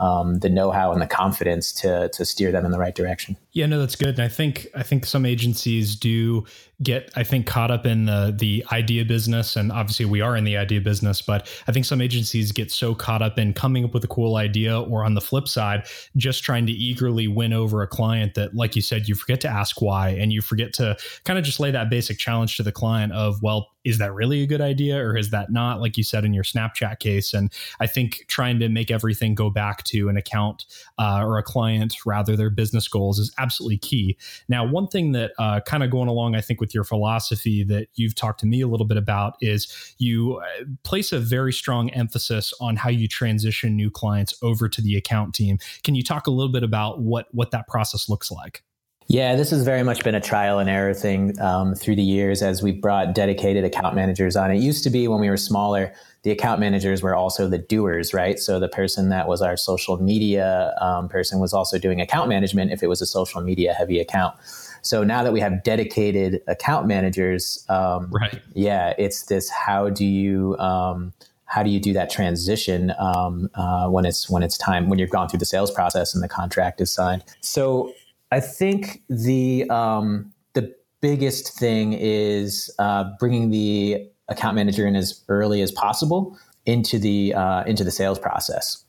um, 0.00 0.38
the 0.40 0.48
know-how 0.48 0.92
and 0.92 1.00
the 1.00 1.06
confidence 1.06 1.72
to 1.72 2.08
to 2.08 2.24
steer 2.24 2.50
them 2.50 2.64
in 2.64 2.72
the 2.72 2.78
right 2.78 2.94
direction. 2.94 3.36
Yeah, 3.52 3.66
no, 3.66 3.80
that's 3.80 3.96
good. 3.96 4.10
And 4.10 4.22
I 4.22 4.28
think 4.28 4.68
I 4.76 4.84
think 4.84 5.04
some 5.04 5.26
agencies 5.26 5.96
do 5.96 6.44
get 6.82 7.10
I 7.16 7.24
think 7.24 7.46
caught 7.46 7.70
up 7.72 7.84
in 7.84 8.06
the 8.06 8.34
the 8.36 8.64
idea 8.70 9.04
business, 9.04 9.56
and 9.56 9.72
obviously 9.72 10.04
we 10.04 10.20
are 10.20 10.36
in 10.36 10.44
the 10.44 10.56
idea 10.56 10.80
business, 10.80 11.20
but 11.20 11.48
I 11.66 11.72
think 11.72 11.84
some 11.84 12.00
agencies 12.00 12.52
get 12.52 12.70
so 12.70 12.94
caught 12.94 13.22
up 13.22 13.38
in 13.38 13.52
coming 13.52 13.84
up 13.84 13.92
with 13.92 14.04
a 14.04 14.08
cool 14.08 14.36
idea, 14.36 14.80
or 14.80 15.04
on 15.04 15.14
the 15.14 15.20
flip 15.20 15.48
side, 15.48 15.86
just 16.16 16.44
trying 16.44 16.64
to 16.66 16.72
eagerly 16.72 17.26
win 17.26 17.52
over 17.52 17.82
a 17.82 17.88
client 17.88 18.34
that, 18.34 18.54
like 18.54 18.76
you 18.76 18.82
said, 18.82 19.08
you 19.08 19.16
forget 19.16 19.40
to 19.40 19.48
ask 19.48 19.82
why, 19.82 20.10
and 20.10 20.32
you 20.32 20.42
forget 20.42 20.72
to 20.74 20.96
kind 21.24 21.36
of 21.38 21.44
just 21.44 21.58
lay 21.58 21.72
that 21.72 21.90
basic 21.90 22.18
challenge 22.18 22.56
to 22.56 22.62
the 22.62 22.72
client 22.72 23.12
of, 23.12 23.42
well, 23.42 23.70
is 23.84 23.98
that 23.98 24.12
really 24.12 24.42
a 24.42 24.46
good 24.46 24.60
idea 24.60 24.98
or 24.98 25.16
is 25.16 25.30
that 25.30 25.50
not 25.50 25.80
like 25.80 25.96
you 25.96 26.04
said 26.04 26.24
in 26.24 26.34
your 26.34 26.44
snapchat 26.44 26.98
case 26.98 27.32
and 27.32 27.52
i 27.80 27.86
think 27.86 28.24
trying 28.28 28.58
to 28.58 28.68
make 28.68 28.90
everything 28.90 29.34
go 29.34 29.48
back 29.48 29.82
to 29.84 30.08
an 30.08 30.16
account 30.16 30.66
uh, 30.98 31.22
or 31.24 31.38
a 31.38 31.42
client 31.42 31.94
rather 32.04 32.36
their 32.36 32.50
business 32.50 32.88
goals 32.88 33.18
is 33.18 33.32
absolutely 33.40 33.78
key. 33.78 34.16
Now 34.48 34.64
one 34.64 34.86
thing 34.86 35.12
that 35.12 35.32
uh, 35.38 35.60
kind 35.60 35.82
of 35.82 35.90
going 35.90 36.08
along 36.08 36.34
i 36.34 36.40
think 36.40 36.60
with 36.60 36.74
your 36.74 36.84
philosophy 36.84 37.64
that 37.64 37.88
you've 37.94 38.14
talked 38.14 38.40
to 38.40 38.46
me 38.46 38.60
a 38.60 38.68
little 38.68 38.86
bit 38.86 38.96
about 38.96 39.34
is 39.40 39.94
you 39.98 40.36
uh, 40.36 40.64
place 40.84 41.12
a 41.12 41.18
very 41.18 41.52
strong 41.52 41.90
emphasis 41.90 42.52
on 42.60 42.76
how 42.76 42.90
you 42.90 43.08
transition 43.08 43.76
new 43.76 43.90
clients 43.90 44.34
over 44.42 44.68
to 44.68 44.82
the 44.82 44.96
account 44.96 45.34
team. 45.34 45.58
Can 45.82 45.94
you 45.94 46.02
talk 46.02 46.26
a 46.26 46.30
little 46.30 46.52
bit 46.52 46.62
about 46.62 47.00
what 47.00 47.26
what 47.32 47.50
that 47.52 47.68
process 47.68 48.08
looks 48.08 48.30
like 48.30 48.62
yeah, 49.10 49.34
this 49.34 49.50
has 49.50 49.64
very 49.64 49.82
much 49.82 50.04
been 50.04 50.14
a 50.14 50.20
trial 50.20 50.60
and 50.60 50.70
error 50.70 50.94
thing 50.94 51.38
um, 51.40 51.74
through 51.74 51.96
the 51.96 52.02
years 52.02 52.42
as 52.42 52.62
we've 52.62 52.80
brought 52.80 53.12
dedicated 53.12 53.64
account 53.64 53.96
managers 53.96 54.36
on. 54.36 54.52
It 54.52 54.58
used 54.58 54.84
to 54.84 54.90
be 54.90 55.08
when 55.08 55.18
we 55.18 55.28
were 55.28 55.36
smaller, 55.36 55.92
the 56.22 56.30
account 56.30 56.60
managers 56.60 57.02
were 57.02 57.16
also 57.16 57.48
the 57.48 57.58
doers, 57.58 58.14
right? 58.14 58.38
So 58.38 58.60
the 58.60 58.68
person 58.68 59.08
that 59.08 59.26
was 59.26 59.42
our 59.42 59.56
social 59.56 60.00
media 60.00 60.76
um, 60.80 61.08
person 61.08 61.40
was 61.40 61.52
also 61.52 61.76
doing 61.76 62.00
account 62.00 62.28
management 62.28 62.70
if 62.70 62.84
it 62.84 62.86
was 62.86 63.02
a 63.02 63.06
social 63.06 63.40
media 63.40 63.74
heavy 63.74 63.98
account. 63.98 64.36
So 64.82 65.02
now 65.02 65.24
that 65.24 65.32
we 65.32 65.40
have 65.40 65.64
dedicated 65.64 66.40
account 66.46 66.86
managers, 66.86 67.66
um, 67.68 68.12
right? 68.12 68.40
Yeah, 68.54 68.94
it's 68.96 69.24
this: 69.24 69.50
how 69.50 69.90
do 69.90 70.06
you 70.06 70.56
um, 70.58 71.12
how 71.46 71.64
do 71.64 71.70
you 71.70 71.80
do 71.80 71.92
that 71.94 72.10
transition 72.10 72.92
um, 73.00 73.50
uh, 73.56 73.88
when 73.88 74.04
it's 74.04 74.30
when 74.30 74.44
it's 74.44 74.56
time 74.56 74.88
when 74.88 75.00
you've 75.00 75.10
gone 75.10 75.28
through 75.28 75.40
the 75.40 75.46
sales 75.46 75.72
process 75.72 76.14
and 76.14 76.22
the 76.22 76.28
contract 76.28 76.80
is 76.80 76.92
signed? 76.92 77.24
So 77.40 77.92
I 78.30 78.40
think 78.40 79.02
the 79.08 79.68
um, 79.70 80.32
the 80.54 80.74
biggest 81.00 81.58
thing 81.58 81.94
is 81.94 82.72
uh, 82.78 83.04
bringing 83.18 83.50
the 83.50 84.08
account 84.28 84.54
manager 84.54 84.86
in 84.86 84.96
as 84.96 85.24
early 85.28 85.62
as 85.62 85.72
possible 85.72 86.38
into 86.66 86.98
the 86.98 87.34
uh, 87.34 87.64
into 87.64 87.84
the 87.84 87.90
sales 87.90 88.18
process. 88.18 88.84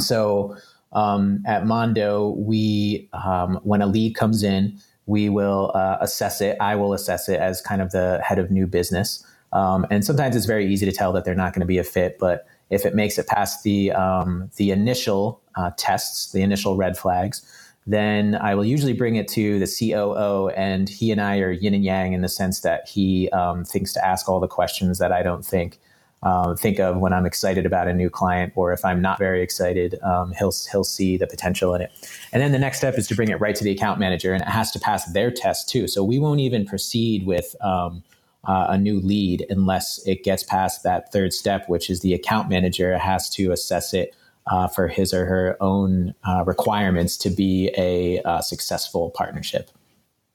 So 0.00 0.56
um, 0.92 1.42
at 1.46 1.66
Mondo, 1.66 2.30
we 2.30 3.08
um, 3.12 3.60
when 3.62 3.80
a 3.80 3.86
lead 3.86 4.14
comes 4.14 4.42
in, 4.42 4.78
we 5.06 5.28
will 5.28 5.72
uh, 5.74 5.96
assess 6.00 6.40
it. 6.40 6.56
I 6.60 6.76
will 6.76 6.92
assess 6.92 7.28
it 7.28 7.40
as 7.40 7.60
kind 7.60 7.80
of 7.80 7.90
the 7.90 8.20
head 8.22 8.38
of 8.38 8.50
new 8.50 8.66
business, 8.66 9.24
um, 9.52 9.86
and 9.90 10.04
sometimes 10.04 10.36
it's 10.36 10.46
very 10.46 10.70
easy 10.70 10.84
to 10.84 10.92
tell 10.92 11.12
that 11.12 11.24
they're 11.24 11.34
not 11.34 11.54
going 11.54 11.60
to 11.60 11.66
be 11.66 11.78
a 11.78 11.84
fit. 11.84 12.18
But 12.18 12.46
if 12.70 12.84
it 12.84 12.94
makes 12.94 13.18
it 13.18 13.26
past 13.26 13.62
the 13.62 13.92
um, 13.92 14.50
the 14.56 14.70
initial 14.70 15.40
uh, 15.54 15.70
tests, 15.78 16.32
the 16.32 16.42
initial 16.42 16.76
red 16.76 16.98
flags, 16.98 17.42
then 17.86 18.34
I 18.34 18.54
will 18.54 18.64
usually 18.64 18.94
bring 18.94 19.16
it 19.16 19.28
to 19.28 19.58
the 19.58 19.66
COO, 19.66 20.48
and 20.56 20.88
he 20.88 21.10
and 21.10 21.20
I 21.20 21.38
are 21.40 21.50
yin 21.50 21.74
and 21.74 21.84
yang 21.84 22.14
in 22.14 22.22
the 22.22 22.28
sense 22.28 22.60
that 22.60 22.88
he 22.88 23.28
um, 23.30 23.64
thinks 23.64 23.92
to 23.92 24.04
ask 24.04 24.28
all 24.28 24.40
the 24.40 24.48
questions 24.48 24.98
that 24.98 25.12
I 25.12 25.22
don't 25.22 25.44
think 25.44 25.78
uh, 26.22 26.54
think 26.56 26.80
of 26.80 26.96
when 26.96 27.12
I'm 27.12 27.26
excited 27.26 27.66
about 27.66 27.86
a 27.86 27.92
new 27.92 28.08
client, 28.08 28.54
or 28.56 28.72
if 28.72 28.82
I'm 28.82 29.02
not 29.02 29.18
very 29.18 29.42
excited, 29.42 29.98
um, 30.02 30.32
he'll 30.38 30.52
he'll 30.72 30.84
see 30.84 31.18
the 31.18 31.26
potential 31.26 31.74
in 31.74 31.82
it. 31.82 31.90
And 32.32 32.42
then 32.42 32.52
the 32.52 32.58
next 32.58 32.78
step 32.78 32.96
is 32.96 33.06
to 33.08 33.14
bring 33.14 33.28
it 33.28 33.38
right 33.40 33.54
to 33.54 33.62
the 33.62 33.70
account 33.70 34.00
manager, 34.00 34.32
and 34.32 34.40
it 34.40 34.48
has 34.48 34.70
to 34.70 34.80
pass 34.80 35.04
their 35.12 35.30
test 35.30 35.68
too. 35.68 35.86
So 35.86 36.02
we 36.02 36.18
won't 36.18 36.40
even 36.40 36.66
proceed 36.66 37.26
with. 37.26 37.54
Um, 37.60 38.02
uh, 38.46 38.66
a 38.68 38.76
new 38.76 39.00
lead 39.00 39.46
unless 39.48 40.06
it 40.06 40.22
gets 40.22 40.42
past 40.42 40.82
that 40.82 41.10
third 41.10 41.32
step, 41.32 41.66
which 41.66 41.88
is 41.88 42.00
the 42.00 42.12
account 42.12 42.46
manager 42.46 42.98
has 42.98 43.30
to 43.30 43.52
assess 43.52 43.94
it 43.94 44.14
uh, 44.46 44.68
for 44.68 44.88
his 44.88 45.14
or 45.14 45.24
her 45.26 45.56
own 45.60 46.14
uh, 46.26 46.44
requirements 46.46 47.16
to 47.18 47.30
be 47.30 47.70
a 47.76 48.20
uh, 48.22 48.40
successful 48.40 49.10
partnership. 49.10 49.70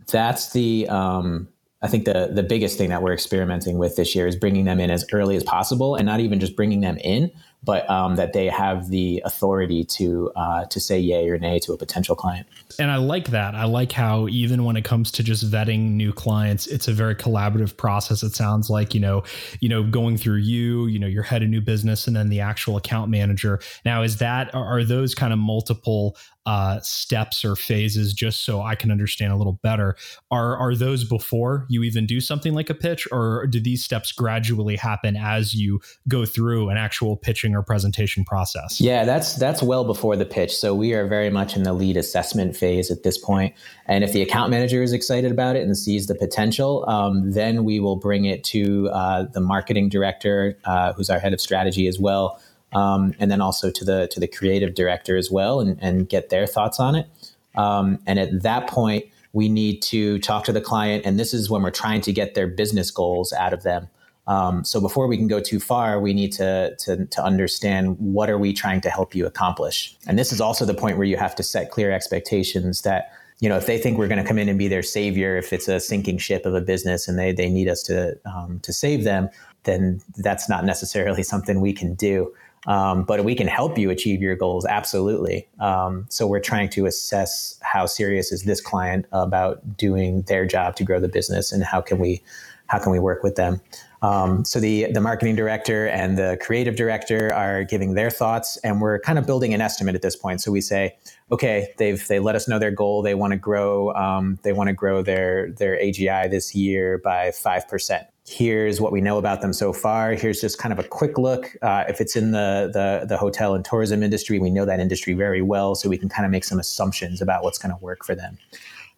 That's 0.07 0.51
the 0.51 0.87
um, 0.89 1.47
I 1.81 1.87
think 1.87 2.05
the 2.05 2.29
the 2.33 2.43
biggest 2.43 2.77
thing 2.77 2.89
that 2.89 3.01
we're 3.01 3.13
experimenting 3.13 3.77
with 3.77 3.95
this 3.95 4.13
year 4.13 4.27
is 4.27 4.35
bringing 4.35 4.65
them 4.65 4.79
in 4.79 4.91
as 4.91 5.05
early 5.13 5.37
as 5.37 5.43
possible, 5.43 5.95
and 5.95 6.05
not 6.05 6.19
even 6.19 6.39
just 6.39 6.55
bringing 6.55 6.81
them 6.81 6.97
in, 6.97 7.31
but 7.63 7.89
um, 7.89 8.17
that 8.17 8.33
they 8.33 8.47
have 8.47 8.89
the 8.89 9.21
authority 9.23 9.85
to 9.85 10.29
uh, 10.35 10.65
to 10.65 10.79
say 10.79 10.99
yay 10.99 11.29
or 11.29 11.37
nay 11.37 11.57
to 11.59 11.71
a 11.71 11.77
potential 11.77 12.17
client. 12.17 12.47
And 12.79 12.91
I 12.91 12.97
like 12.97 13.29
that. 13.29 13.55
I 13.55 13.63
like 13.63 13.93
how 13.93 14.27
even 14.27 14.65
when 14.65 14.75
it 14.75 14.83
comes 14.83 15.09
to 15.13 15.23
just 15.23 15.49
vetting 15.49 15.91
new 15.91 16.11
clients, 16.11 16.67
it's 16.67 16.89
a 16.89 16.93
very 16.93 17.15
collaborative 17.15 17.77
process. 17.77 18.23
It 18.23 18.35
sounds 18.35 18.69
like 18.69 18.93
you 18.93 18.99
know, 18.99 19.23
you 19.61 19.69
know, 19.69 19.81
going 19.81 20.17
through 20.17 20.37
you, 20.37 20.87
you 20.87 20.99
know, 20.99 21.07
your 21.07 21.23
head 21.23 21.43
of 21.43 21.49
new 21.49 21.61
business, 21.61 22.07
and 22.07 22.15
then 22.15 22.27
the 22.27 22.41
actual 22.41 22.75
account 22.75 23.09
manager. 23.09 23.61
Now, 23.85 24.03
is 24.03 24.17
that 24.17 24.53
are 24.53 24.83
those 24.83 25.15
kind 25.15 25.31
of 25.31 25.39
multiple 25.39 26.17
uh, 26.49 26.79
steps 26.81 27.45
or 27.45 27.55
phases 27.55 28.11
just 28.11 28.43
so 28.43 28.63
I 28.63 28.73
can 28.73 28.89
understand 28.89 29.31
a 29.31 29.35
little 29.35 29.59
better. 29.61 29.95
Are 30.31 30.57
are 30.57 30.73
those 30.73 31.03
before 31.03 31.67
you 31.69 31.83
even 31.83 32.07
do 32.07 32.19
something 32.19 32.55
like 32.55 32.71
a 32.71 32.73
pitch, 32.73 33.07
or 33.11 33.45
do 33.45 33.59
these 33.59 33.85
steps 33.85 34.11
gradually 34.11 34.75
happen 34.75 35.15
as 35.15 35.53
you 35.53 35.79
go 36.07 36.25
through 36.25 36.69
an 36.69 36.77
actual 36.77 37.15
pitching 37.15 37.53
or 37.55 37.61
presentation 37.61 38.25
process? 38.25 38.81
Yeah, 38.81 39.05
that's 39.05 39.35
that's 39.35 39.61
well 39.61 39.83
before 39.83 40.15
the 40.15 40.25
pitch. 40.25 40.55
So 40.55 40.73
we 40.73 40.95
are 40.95 41.05
very 41.05 41.29
much 41.29 41.55
in 41.55 41.61
the 41.61 41.73
lead 41.73 41.97
assessment 41.97 42.57
phase 42.57 42.89
at 42.89 43.03
this 43.03 43.19
point. 43.19 43.53
And 43.85 44.03
if 44.03 44.11
the 44.11 44.23
account 44.23 44.49
manager 44.49 44.81
is 44.81 44.91
excited 44.91 45.31
about 45.31 45.55
it 45.55 45.61
and 45.61 45.77
sees 45.77 46.07
the 46.07 46.15
potential, 46.15 46.83
um, 46.89 47.29
then 47.29 47.63
we 47.63 47.79
will 47.79 47.95
bring 47.95 48.25
it 48.25 48.43
to 48.45 48.89
uh, 48.89 49.25
the 49.33 49.39
marketing 49.39 49.87
director, 49.87 50.57
uh, 50.65 50.93
who's 50.93 51.11
our 51.11 51.19
head 51.19 51.33
of 51.33 51.39
strategy 51.39 51.85
as 51.85 51.99
well 51.99 52.41
um, 52.73 53.13
and 53.19 53.31
then 53.31 53.41
also 53.41 53.71
to 53.71 53.85
the 53.85 54.07
to 54.11 54.19
the 54.19 54.27
creative 54.27 54.73
director 54.75 55.17
as 55.17 55.29
well, 55.31 55.59
and, 55.59 55.77
and 55.81 56.09
get 56.09 56.29
their 56.29 56.45
thoughts 56.45 56.79
on 56.79 56.95
it. 56.95 57.07
Um, 57.55 57.99
and 58.05 58.19
at 58.19 58.43
that 58.43 58.67
point, 58.67 59.05
we 59.33 59.49
need 59.49 59.81
to 59.83 60.19
talk 60.19 60.45
to 60.45 60.51
the 60.51 60.61
client, 60.61 61.05
and 61.05 61.19
this 61.19 61.33
is 61.33 61.49
when 61.49 61.61
we're 61.61 61.71
trying 61.71 62.01
to 62.01 62.13
get 62.13 62.35
their 62.35 62.47
business 62.47 62.91
goals 62.91 63.33
out 63.33 63.53
of 63.53 63.63
them. 63.63 63.87
Um, 64.29 64.63
so 64.63 64.79
before 64.79 65.07
we 65.07 65.17
can 65.17 65.27
go 65.27 65.39
too 65.39 65.59
far, 65.59 65.99
we 65.99 66.13
need 66.13 66.31
to, 66.33 66.75
to, 66.77 67.07
to 67.07 67.23
understand 67.23 67.97
what 67.97 68.29
are 68.29 68.37
we 68.37 68.53
trying 68.53 68.79
to 68.81 68.89
help 68.91 69.15
you 69.15 69.25
accomplish. 69.25 69.97
And 70.07 70.19
this 70.19 70.31
is 70.31 70.39
also 70.39 70.65
the 70.65 70.75
point 70.75 70.97
where 70.97 71.07
you 71.07 71.17
have 71.17 71.35
to 71.35 71.43
set 71.43 71.71
clear 71.71 71.91
expectations 71.91 72.81
that 72.81 73.11
you 73.39 73.47
know 73.47 73.55
if 73.55 73.65
they 73.65 73.77
think 73.77 73.97
we're 73.97 74.09
going 74.09 74.21
to 74.21 74.27
come 74.27 74.37
in 74.37 74.47
and 74.47 74.59
be 74.59 74.67
their 74.67 74.83
savior, 74.83 75.37
if 75.37 75.51
it's 75.51 75.67
a 75.67 75.79
sinking 75.79 76.19
ship 76.19 76.45
of 76.45 76.53
a 76.53 76.61
business 76.61 77.07
and 77.07 77.17
they 77.17 77.31
they 77.31 77.49
need 77.49 77.67
us 77.67 77.81
to 77.83 78.19
um, 78.25 78.59
to 78.59 78.71
save 78.71 79.03
them, 79.03 79.29
then 79.63 80.01
that's 80.17 80.47
not 80.47 80.65
necessarily 80.65 81.23
something 81.33 81.59
we 81.59 81.73
can 81.73 81.95
do. 81.95 82.31
Um, 82.69 83.03
but 83.03 83.25
we 83.25 83.33
can 83.33 83.47
help 83.47 83.79
you 83.79 83.89
achieve 83.89 84.21
your 84.21 84.35
goals 84.35 84.63
absolutely. 84.63 85.47
Um, 85.59 86.05
so 86.09 86.27
we're 86.27 86.39
trying 86.39 86.69
to 86.69 86.85
assess 86.85 87.57
how 87.61 87.87
serious 87.87 88.31
is 88.31 88.43
this 88.43 88.61
client 88.61 89.07
about 89.11 89.75
doing 89.75 90.21
their 90.23 90.45
job 90.45 90.75
to 90.75 90.83
grow 90.83 90.99
the 90.99 91.09
business 91.09 91.51
and 91.51 91.63
how 91.63 91.81
can 91.81 91.97
we 91.97 92.21
how 92.67 92.77
can 92.77 92.91
we 92.91 92.99
work 92.99 93.23
with 93.23 93.35
them 93.35 93.59
um, 94.01 94.45
so 94.45 94.59
the 94.59 94.91
the 94.91 95.01
marketing 95.01 95.35
director 95.35 95.87
and 95.87 96.17
the 96.17 96.37
creative 96.41 96.75
director 96.75 97.33
are 97.33 97.63
giving 97.63 97.93
their 97.93 98.09
thoughts 98.09 98.57
and 98.57 98.81
we're 98.81 98.99
kind 98.99 99.19
of 99.19 99.25
building 99.25 99.53
an 99.53 99.61
estimate 99.61 99.95
at 99.95 100.01
this 100.01 100.15
point 100.15 100.41
so 100.41 100.51
we 100.51 100.61
say 100.61 100.95
okay 101.31 101.73
they've 101.77 102.07
they 102.07 102.19
let 102.19 102.35
us 102.35 102.47
know 102.47 102.59
their 102.59 102.71
goal 102.71 103.01
they 103.01 103.15
want 103.15 103.31
to 103.31 103.37
grow 103.37 103.93
um, 103.95 104.39
they 104.43 104.53
want 104.53 104.67
to 104.67 104.73
grow 104.73 105.01
their 105.01 105.51
their 105.51 105.77
agi 105.77 106.29
this 106.29 106.55
year 106.55 106.97
by 106.97 107.29
5% 107.29 108.05
here's 108.29 108.79
what 108.79 108.91
we 108.91 109.01
know 109.01 109.17
about 109.17 109.41
them 109.41 109.51
so 109.51 109.73
far. 109.73 110.13
Here's 110.13 110.39
just 110.39 110.59
kind 110.59 110.71
of 110.71 110.77
a 110.77 110.83
quick 110.83 111.17
look. 111.17 111.55
Uh, 111.63 111.85
if 111.89 111.99
it's 111.99 112.15
in 112.15 112.31
the, 112.31 112.69
the, 112.71 113.07
the 113.07 113.17
hotel 113.17 113.55
and 113.55 113.65
tourism 113.65 114.03
industry, 114.03 114.37
we 114.37 114.51
know 114.51 114.65
that 114.65 114.79
industry 114.79 115.13
very 115.13 115.41
well, 115.41 115.73
so 115.73 115.89
we 115.89 115.97
can 115.97 116.09
kind 116.09 116.25
of 116.25 116.31
make 116.31 116.43
some 116.43 116.59
assumptions 116.59 117.21
about 117.21 117.43
what's 117.43 117.57
going 117.57 117.75
to 117.75 117.83
work 117.83 118.05
for 118.05 118.13
them. 118.13 118.37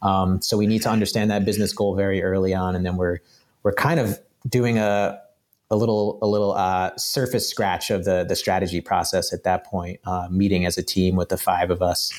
Um, 0.02 0.42
so 0.42 0.58
we 0.58 0.68
need 0.68 0.82
to 0.82 0.90
understand 0.90 1.32
that 1.32 1.46
business 1.46 1.72
goal 1.72 1.96
very 1.96 2.22
early 2.22 2.54
on, 2.54 2.76
and 2.76 2.86
then 2.86 2.98
we're 2.98 3.20
we're 3.64 3.74
kind 3.74 4.00
of 4.00 4.20
doing 4.48 4.78
a 4.78 5.22
a 5.70 5.76
little 5.76 6.20
a 6.22 6.28
little 6.28 6.52
uh, 6.52 6.92
surface 6.98 7.48
scratch 7.50 7.90
of 7.90 8.04
the 8.04 8.26
the 8.28 8.36
strategy 8.36 8.82
process 8.82 9.34
at 9.34 9.44
that 9.44 9.66
point, 9.66 10.00
uh, 10.06 10.28
meeting 10.30 10.66
as 10.66 10.78
a 10.78 10.84
team 10.84 11.16
with 11.16 11.30
the 11.30 11.38
five 11.38 11.72
of 11.72 11.82
us, 11.82 12.12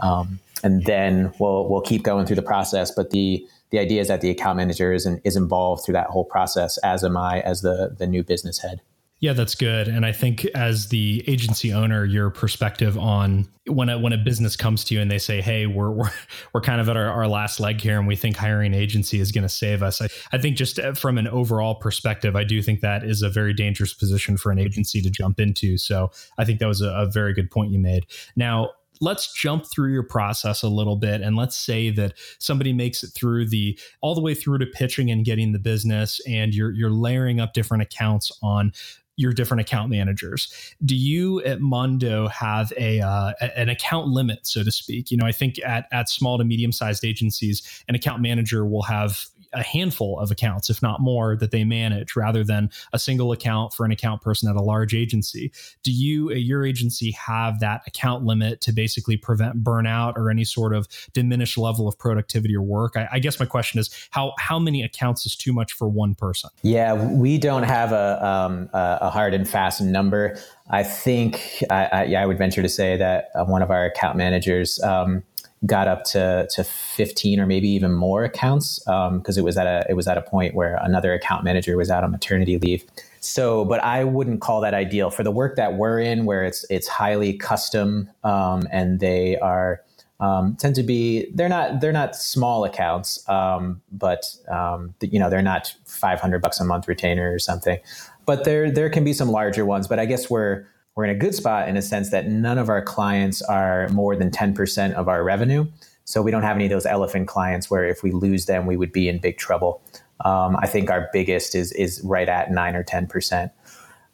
um, 0.00 0.40
and 0.62 0.84
then 0.84 1.32
we'll 1.38 1.68
we'll 1.68 1.82
keep 1.82 2.02
going 2.02 2.26
through 2.26 2.36
the 2.36 2.42
process. 2.42 2.90
But 2.90 3.10
the 3.10 3.46
the 3.70 3.78
idea 3.78 4.00
is 4.00 4.08
that 4.08 4.20
the 4.20 4.30
account 4.30 4.56
manager 4.56 4.92
is, 4.92 5.06
in, 5.06 5.20
is 5.24 5.36
involved 5.36 5.84
through 5.84 5.94
that 5.94 6.06
whole 6.06 6.24
process, 6.24 6.78
as 6.78 7.02
am 7.02 7.16
I 7.16 7.40
as 7.40 7.62
the, 7.62 7.94
the 7.98 8.06
new 8.06 8.22
business 8.22 8.58
head. 8.58 8.80
Yeah, 9.18 9.32
that's 9.32 9.54
good. 9.54 9.88
And 9.88 10.04
I 10.04 10.12
think 10.12 10.44
as 10.54 10.88
the 10.88 11.24
agency 11.26 11.72
owner, 11.72 12.04
your 12.04 12.28
perspective 12.28 12.98
on 12.98 13.48
when 13.66 13.88
a, 13.88 13.98
when 13.98 14.12
a 14.12 14.18
business 14.18 14.56
comes 14.56 14.84
to 14.84 14.94
you 14.94 15.00
and 15.00 15.10
they 15.10 15.18
say, 15.18 15.40
"Hey, 15.40 15.66
we're 15.66 15.90
we're, 15.90 16.10
we're 16.52 16.60
kind 16.60 16.82
of 16.82 16.88
at 16.90 16.98
our, 16.98 17.08
our 17.08 17.26
last 17.26 17.58
leg 17.58 17.80
here, 17.80 17.98
and 17.98 18.06
we 18.06 18.14
think 18.14 18.36
hiring 18.36 18.74
an 18.74 18.78
agency 18.78 19.18
is 19.18 19.32
going 19.32 19.42
to 19.42 19.48
save 19.48 19.82
us." 19.82 20.02
I, 20.02 20.08
I 20.32 20.38
think 20.38 20.56
just 20.56 20.78
uh, 20.78 20.92
from 20.92 21.16
an 21.16 21.28
overall 21.28 21.76
perspective, 21.76 22.36
I 22.36 22.44
do 22.44 22.60
think 22.60 22.80
that 22.82 23.04
is 23.04 23.22
a 23.22 23.30
very 23.30 23.54
dangerous 23.54 23.94
position 23.94 24.36
for 24.36 24.52
an 24.52 24.58
agency 24.58 25.00
to 25.00 25.08
jump 25.08 25.40
into. 25.40 25.78
So 25.78 26.10
I 26.36 26.44
think 26.44 26.60
that 26.60 26.68
was 26.68 26.82
a, 26.82 26.90
a 26.90 27.06
very 27.06 27.32
good 27.32 27.50
point 27.50 27.72
you 27.72 27.78
made. 27.78 28.04
Now, 28.36 28.72
let's 29.00 29.32
jump 29.32 29.64
through 29.66 29.92
your 29.92 30.02
process 30.02 30.62
a 30.62 30.68
little 30.68 30.96
bit 30.96 31.20
and 31.20 31.36
let's 31.36 31.56
say 31.56 31.90
that 31.90 32.14
somebody 32.38 32.72
makes 32.72 33.02
it 33.02 33.08
through 33.14 33.46
the 33.46 33.78
all 34.00 34.14
the 34.14 34.22
way 34.22 34.34
through 34.34 34.58
to 34.58 34.66
pitching 34.66 35.10
and 35.10 35.24
getting 35.24 35.52
the 35.52 35.58
business 35.58 36.20
and 36.26 36.54
you're 36.54 36.72
you're 36.72 36.90
layering 36.90 37.38
up 37.38 37.52
different 37.52 37.82
accounts 37.82 38.32
on 38.42 38.72
your 39.16 39.32
different 39.32 39.62
account 39.62 39.90
managers. 39.90 40.52
Do 40.84 40.94
you 40.94 41.42
at 41.42 41.60
Mondo 41.60 42.28
have 42.28 42.72
a 42.76 43.00
uh, 43.00 43.32
an 43.56 43.68
account 43.68 44.08
limit, 44.08 44.46
so 44.46 44.62
to 44.62 44.70
speak? 44.70 45.10
You 45.10 45.16
know, 45.16 45.26
I 45.26 45.32
think 45.32 45.58
at 45.64 45.88
at 45.92 46.08
small 46.08 46.38
to 46.38 46.44
medium 46.44 46.72
sized 46.72 47.04
agencies, 47.04 47.62
an 47.88 47.94
account 47.94 48.22
manager 48.22 48.66
will 48.66 48.82
have 48.82 49.26
a 49.52 49.62
handful 49.62 50.18
of 50.18 50.30
accounts, 50.30 50.70
if 50.70 50.82
not 50.82 51.00
more, 51.00 51.36
that 51.36 51.50
they 51.50 51.64
manage 51.64 52.16
rather 52.16 52.44
than 52.44 52.70
a 52.92 52.98
single 52.98 53.32
account 53.32 53.72
for 53.72 53.84
an 53.84 53.92
account 53.92 54.22
person 54.22 54.48
at 54.48 54.56
a 54.56 54.62
large 54.62 54.94
agency. 54.94 55.52
Do 55.82 55.92
you, 55.92 56.30
at 56.30 56.40
your 56.40 56.64
agency, 56.64 57.12
have 57.12 57.60
that 57.60 57.82
account 57.86 58.24
limit 58.24 58.60
to 58.62 58.72
basically 58.72 59.16
prevent 59.16 59.62
burnout 59.62 60.16
or 60.16 60.30
any 60.30 60.44
sort 60.44 60.74
of 60.74 60.86
diminished 61.12 61.58
level 61.58 61.88
of 61.88 61.98
productivity 61.98 62.54
or 62.54 62.62
work? 62.62 62.96
I, 62.96 63.08
I 63.12 63.18
guess 63.18 63.38
my 63.38 63.46
question 63.46 63.80
is 63.80 63.90
how 64.10 64.32
how 64.38 64.58
many 64.58 64.82
accounts 64.82 65.26
is 65.26 65.36
too 65.36 65.52
much 65.52 65.72
for 65.72 65.88
one 65.88 66.14
person? 66.14 66.50
Yeah, 66.62 66.94
we 66.94 67.38
don't 67.38 67.64
have 67.64 67.92
a 67.92 68.24
um, 68.26 68.68
a 68.72 69.10
hard 69.10 69.34
and 69.34 69.48
fast 69.48 69.80
number. 69.80 70.38
I 70.68 70.82
think 70.82 71.62
I, 71.70 71.88
I, 71.92 72.14
I 72.14 72.26
would 72.26 72.38
venture 72.38 72.62
to 72.62 72.68
say 72.68 72.96
that 72.96 73.30
uh, 73.34 73.44
one 73.44 73.62
of 73.62 73.70
our 73.70 73.84
account 73.84 74.16
managers. 74.16 74.82
Um, 74.82 75.22
got 75.66 75.88
up 75.88 76.04
to 76.04 76.48
to 76.50 76.64
15 76.64 77.40
or 77.40 77.46
maybe 77.46 77.68
even 77.68 77.92
more 77.92 78.24
accounts 78.24 78.78
because 78.80 79.36
um, 79.36 79.38
it 79.38 79.42
was 79.42 79.56
at 79.56 79.66
a 79.66 79.84
it 79.88 79.94
was 79.94 80.06
at 80.06 80.16
a 80.16 80.22
point 80.22 80.54
where 80.54 80.76
another 80.82 81.12
account 81.12 81.44
manager 81.44 81.76
was 81.76 81.90
out 81.90 82.04
on 82.04 82.10
maternity 82.10 82.58
leave. 82.58 82.84
So, 83.20 83.64
but 83.64 83.82
I 83.82 84.04
wouldn't 84.04 84.40
call 84.40 84.60
that 84.60 84.72
ideal 84.72 85.10
for 85.10 85.24
the 85.24 85.32
work 85.32 85.56
that 85.56 85.74
we're 85.74 85.98
in, 86.00 86.24
where 86.24 86.44
it's 86.44 86.64
it's 86.70 86.86
highly 86.86 87.32
custom 87.32 88.08
um, 88.22 88.68
and 88.70 89.00
they 89.00 89.36
are 89.38 89.82
um, 90.20 90.56
tend 90.56 90.74
to 90.76 90.82
be 90.82 91.30
they're 91.34 91.48
not 91.48 91.80
they're 91.80 91.92
not 91.92 92.16
small 92.16 92.64
accounts, 92.64 93.28
um, 93.28 93.82
but 93.92 94.34
um, 94.48 94.94
you 95.00 95.18
know 95.18 95.28
they're 95.28 95.42
not 95.42 95.74
500 95.86 96.40
bucks 96.40 96.60
a 96.60 96.64
month 96.64 96.88
retainer 96.88 97.32
or 97.32 97.38
something. 97.38 97.78
But 98.24 98.44
there 98.44 98.70
there 98.70 98.88
can 98.90 99.04
be 99.04 99.12
some 99.12 99.30
larger 99.30 99.64
ones. 99.64 99.86
But 99.88 99.98
I 99.98 100.06
guess 100.06 100.30
we're 100.30 100.66
we're 100.96 101.04
in 101.04 101.10
a 101.10 101.18
good 101.18 101.34
spot 101.34 101.68
in 101.68 101.76
a 101.76 101.82
sense 101.82 102.10
that 102.10 102.26
none 102.26 102.58
of 102.58 102.68
our 102.68 102.82
clients 102.82 103.42
are 103.42 103.88
more 103.90 104.16
than 104.16 104.30
10% 104.30 104.94
of 104.94 105.08
our 105.08 105.22
revenue. 105.22 105.66
So 106.04 106.22
we 106.22 106.30
don't 106.30 106.42
have 106.42 106.56
any 106.56 106.64
of 106.64 106.70
those 106.70 106.86
elephant 106.86 107.28
clients 107.28 107.70
where 107.70 107.84
if 107.84 108.02
we 108.02 108.12
lose 108.12 108.46
them, 108.46 108.64
we 108.64 108.76
would 108.76 108.92
be 108.92 109.08
in 109.08 109.18
big 109.18 109.36
trouble. 109.36 109.82
Um, 110.24 110.56
I 110.56 110.66
think 110.66 110.90
our 110.90 111.08
biggest 111.12 111.54
is 111.54 111.72
is 111.72 112.00
right 112.02 112.28
at 112.28 112.50
nine 112.50 112.74
or 112.74 112.82
10%. 112.82 113.50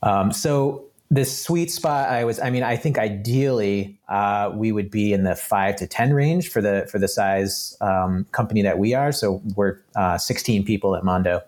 Um, 0.03 0.33
so 0.33 0.85
the 1.13 1.25
sweet 1.27 1.71
spot 1.71 2.09
I 2.09 2.25
was, 2.25 2.41
I 2.41 2.49
mean, 2.49 2.63
I 2.63 2.75
think 2.75 2.99
ideally 2.99 4.01
uh, 4.09 4.51
we 4.55 4.73
would 4.73 4.91
be 4.91 5.13
in 5.13 5.25
the 5.25 5.37
five 5.37 5.77
to 5.77 5.87
10 5.87 6.15
range 6.15 6.49
for 6.49 6.63
the, 6.63 6.89
for 6.91 6.99
the 6.99 7.07
size 7.07 7.77
um, 7.83 8.25
company 8.33 8.63
that 8.63 8.79
we 8.79 8.95
are. 8.95 9.13
So 9.13 9.43
we're 9.55 9.79
uh, 9.95 10.17
16 10.17 10.65
people 10.65 10.97
at 10.97 11.05
Mondo. 11.05 11.43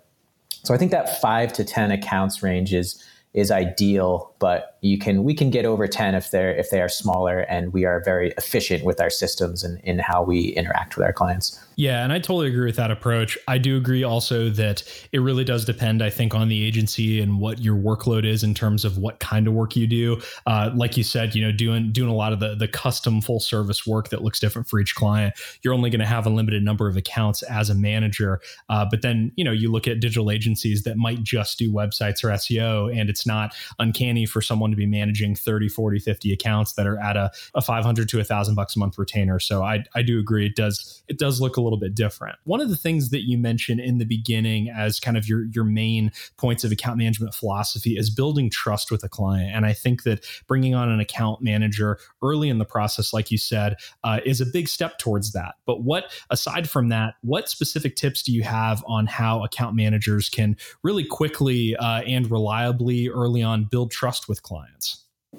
So 0.62 0.74
I 0.74 0.76
think 0.76 0.90
that 0.90 1.18
five 1.20 1.52
to 1.54 1.64
10 1.64 1.90
accounts 1.90 2.42
range 2.42 2.74
is, 2.74 3.02
is 3.32 3.50
ideal, 3.50 4.34
but 4.38 4.73
you 4.84 4.98
can 4.98 5.24
we 5.24 5.32
can 5.32 5.48
get 5.48 5.64
over 5.64 5.88
10 5.88 6.14
if 6.14 6.30
they're 6.30 6.54
if 6.54 6.68
they 6.68 6.80
are 6.82 6.90
smaller 6.90 7.40
and 7.40 7.72
we 7.72 7.86
are 7.86 8.02
very 8.04 8.32
efficient 8.36 8.84
with 8.84 9.00
our 9.00 9.08
systems 9.08 9.64
and 9.64 9.80
in 9.80 9.98
how 9.98 10.22
we 10.22 10.48
interact 10.48 10.96
with 10.96 11.06
our 11.06 11.12
clients. 11.12 11.58
Yeah, 11.76 12.04
and 12.04 12.12
I 12.12 12.18
totally 12.18 12.48
agree 12.48 12.66
with 12.66 12.76
that 12.76 12.90
approach. 12.90 13.36
I 13.48 13.58
do 13.58 13.76
agree 13.76 14.04
also 14.04 14.48
that 14.50 14.84
it 15.10 15.18
really 15.18 15.42
does 15.42 15.64
depend, 15.64 16.02
I 16.02 16.10
think, 16.10 16.32
on 16.32 16.48
the 16.48 16.64
agency 16.64 17.20
and 17.20 17.40
what 17.40 17.58
your 17.58 17.76
workload 17.76 18.24
is 18.24 18.44
in 18.44 18.54
terms 18.54 18.84
of 18.84 18.96
what 18.98 19.18
kind 19.18 19.48
of 19.48 19.54
work 19.54 19.74
you 19.74 19.88
do. 19.88 20.20
Uh, 20.46 20.70
like 20.74 20.96
you 20.96 21.02
said, 21.02 21.34
you 21.34 21.44
know, 21.44 21.50
doing 21.50 21.90
doing 21.90 22.10
a 22.10 22.14
lot 22.14 22.32
of 22.32 22.38
the 22.38 22.54
the 22.54 22.68
custom 22.68 23.20
full 23.20 23.40
service 23.40 23.86
work 23.86 24.10
that 24.10 24.22
looks 24.22 24.38
different 24.38 24.68
for 24.68 24.78
each 24.78 24.94
client. 24.94 25.34
You're 25.62 25.74
only 25.74 25.90
going 25.90 26.00
to 26.00 26.06
have 26.06 26.26
a 26.26 26.30
limited 26.30 26.62
number 26.62 26.88
of 26.88 26.96
accounts 26.96 27.42
as 27.42 27.70
a 27.70 27.74
manager. 27.74 28.40
Uh, 28.68 28.86
but 28.88 29.02
then, 29.02 29.32
you 29.36 29.44
know, 29.44 29.52
you 29.52 29.72
look 29.72 29.88
at 29.88 29.98
digital 29.98 30.30
agencies 30.30 30.82
that 30.84 30.96
might 30.96 31.22
just 31.22 31.58
do 31.58 31.72
websites 31.72 32.22
or 32.22 32.28
SEO, 32.28 32.94
and 32.96 33.08
it's 33.10 33.26
not 33.26 33.54
uncanny 33.78 34.26
for 34.26 34.40
someone 34.40 34.73
to 34.74 34.76
be 34.76 34.86
managing 34.86 35.34
30, 35.34 35.68
40, 35.68 35.98
50 35.98 36.32
accounts 36.32 36.72
that 36.74 36.86
are 36.86 36.98
at 36.98 37.16
a, 37.16 37.30
a 37.54 37.62
500 37.62 38.08
to 38.08 38.20
a 38.20 38.24
thousand 38.24 38.54
bucks 38.54 38.76
a 38.76 38.78
month 38.78 38.98
retainer. 38.98 39.38
So 39.38 39.62
I, 39.62 39.84
I 39.94 40.02
do 40.02 40.18
agree. 40.18 40.46
It 40.46 40.56
does, 40.56 41.02
it 41.08 41.18
does 41.18 41.40
look 41.40 41.56
a 41.56 41.60
little 41.60 41.78
bit 41.78 41.94
different. 41.94 42.36
One 42.44 42.60
of 42.60 42.68
the 42.68 42.76
things 42.76 43.10
that 43.10 43.22
you 43.22 43.38
mentioned 43.38 43.80
in 43.80 43.98
the 43.98 44.04
beginning 44.04 44.68
as 44.68 45.00
kind 45.00 45.16
of 45.16 45.28
your, 45.28 45.44
your 45.46 45.64
main 45.64 46.12
points 46.36 46.64
of 46.64 46.72
account 46.72 46.98
management 46.98 47.34
philosophy 47.34 47.96
is 47.96 48.10
building 48.10 48.50
trust 48.50 48.90
with 48.90 49.02
a 49.04 49.08
client. 49.08 49.54
And 49.54 49.66
I 49.66 49.72
think 49.72 50.02
that 50.04 50.24
bringing 50.46 50.74
on 50.74 50.88
an 50.88 51.00
account 51.00 51.42
manager 51.42 51.98
early 52.22 52.48
in 52.48 52.58
the 52.58 52.64
process, 52.64 53.12
like 53.12 53.30
you 53.30 53.38
said, 53.38 53.76
uh, 54.02 54.20
is 54.24 54.40
a 54.40 54.46
big 54.46 54.68
step 54.68 54.98
towards 54.98 55.32
that. 55.32 55.54
But 55.66 55.82
what, 55.82 56.12
aside 56.30 56.68
from 56.68 56.88
that, 56.88 57.14
what 57.22 57.48
specific 57.48 57.96
tips 57.96 58.22
do 58.22 58.32
you 58.32 58.42
have 58.42 58.82
on 58.86 59.06
how 59.06 59.44
account 59.44 59.76
managers 59.76 60.28
can 60.28 60.56
really 60.82 61.04
quickly 61.04 61.76
uh, 61.76 62.02
and 62.02 62.30
reliably 62.30 63.08
early 63.08 63.42
on 63.42 63.64
build 63.64 63.90
trust 63.90 64.28
with 64.28 64.42
clients? 64.42 64.63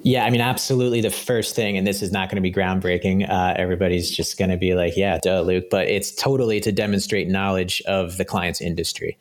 Yeah, 0.02 0.24
I 0.24 0.30
mean, 0.30 0.40
absolutely. 0.40 1.00
The 1.00 1.10
first 1.10 1.56
thing, 1.56 1.76
and 1.76 1.86
this 1.86 2.02
is 2.02 2.12
not 2.12 2.28
going 2.28 2.36
to 2.36 2.42
be 2.42 2.52
groundbreaking. 2.52 3.28
Uh, 3.28 3.54
everybody's 3.56 4.10
just 4.10 4.38
going 4.38 4.50
to 4.50 4.56
be 4.56 4.74
like, 4.74 4.96
"Yeah, 4.96 5.18
duh, 5.22 5.40
Luke," 5.40 5.64
but 5.70 5.88
it's 5.88 6.14
totally 6.14 6.60
to 6.60 6.72
demonstrate 6.72 7.28
knowledge 7.28 7.82
of 7.86 8.16
the 8.18 8.24
client's 8.24 8.60
industry. 8.60 9.16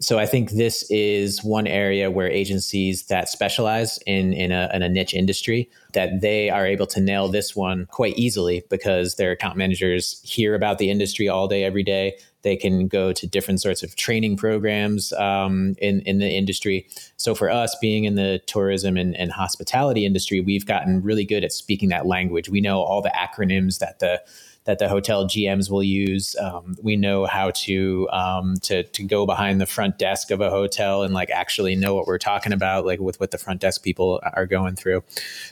So 0.00 0.18
I 0.18 0.26
think 0.26 0.52
this 0.52 0.88
is 0.90 1.42
one 1.42 1.66
area 1.66 2.08
where 2.08 2.28
agencies 2.28 3.06
that 3.06 3.28
specialize 3.28 3.98
in 4.06 4.32
in 4.32 4.52
a, 4.52 4.70
in 4.72 4.82
a 4.82 4.88
niche 4.88 5.12
industry 5.12 5.68
that 5.92 6.20
they 6.20 6.50
are 6.50 6.64
able 6.64 6.86
to 6.88 7.00
nail 7.00 7.26
this 7.26 7.56
one 7.56 7.86
quite 7.86 8.16
easily 8.16 8.62
because 8.70 9.16
their 9.16 9.32
account 9.32 9.56
managers 9.56 10.20
hear 10.22 10.54
about 10.54 10.78
the 10.78 10.88
industry 10.88 11.28
all 11.28 11.48
day, 11.48 11.64
every 11.64 11.82
day. 11.82 12.16
They 12.42 12.54
can 12.54 12.86
go 12.86 13.12
to 13.12 13.26
different 13.26 13.60
sorts 13.60 13.82
of 13.82 13.96
training 13.96 14.36
programs 14.36 15.12
um, 15.14 15.74
in, 15.78 16.00
in 16.02 16.18
the 16.18 16.30
industry. 16.30 16.88
So, 17.16 17.34
for 17.34 17.50
us, 17.50 17.76
being 17.80 18.04
in 18.04 18.14
the 18.14 18.40
tourism 18.46 18.96
and, 18.96 19.16
and 19.16 19.32
hospitality 19.32 20.06
industry, 20.06 20.40
we've 20.40 20.64
gotten 20.64 21.02
really 21.02 21.24
good 21.24 21.42
at 21.42 21.52
speaking 21.52 21.88
that 21.88 22.06
language. 22.06 22.48
We 22.48 22.60
know 22.60 22.80
all 22.80 23.02
the 23.02 23.10
acronyms 23.10 23.80
that 23.80 23.98
the 23.98 24.22
that 24.68 24.78
the 24.78 24.86
hotel 24.86 25.24
GMs 25.24 25.70
will 25.70 25.82
use. 25.82 26.36
Um, 26.36 26.76
we 26.82 26.94
know 26.94 27.24
how 27.24 27.52
to 27.52 28.06
um, 28.10 28.56
to 28.64 28.82
to 28.82 29.02
go 29.02 29.24
behind 29.24 29.62
the 29.62 29.66
front 29.66 29.96
desk 29.98 30.30
of 30.30 30.42
a 30.42 30.50
hotel 30.50 31.04
and 31.04 31.14
like 31.14 31.30
actually 31.30 31.74
know 31.74 31.94
what 31.94 32.06
we're 32.06 32.18
talking 32.18 32.52
about, 32.52 32.84
like 32.84 33.00
with 33.00 33.18
what 33.18 33.30
the 33.30 33.38
front 33.38 33.62
desk 33.62 33.82
people 33.82 34.20
are 34.34 34.44
going 34.44 34.76
through. 34.76 35.02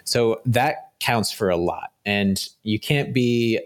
So 0.05 0.43
that 0.45 0.93
counts 1.01 1.33
for 1.33 1.49
a 1.49 1.57
lot, 1.57 1.93
and 2.05 2.47
you 2.63 2.79
can't 2.79 3.15
be 3.15 3.59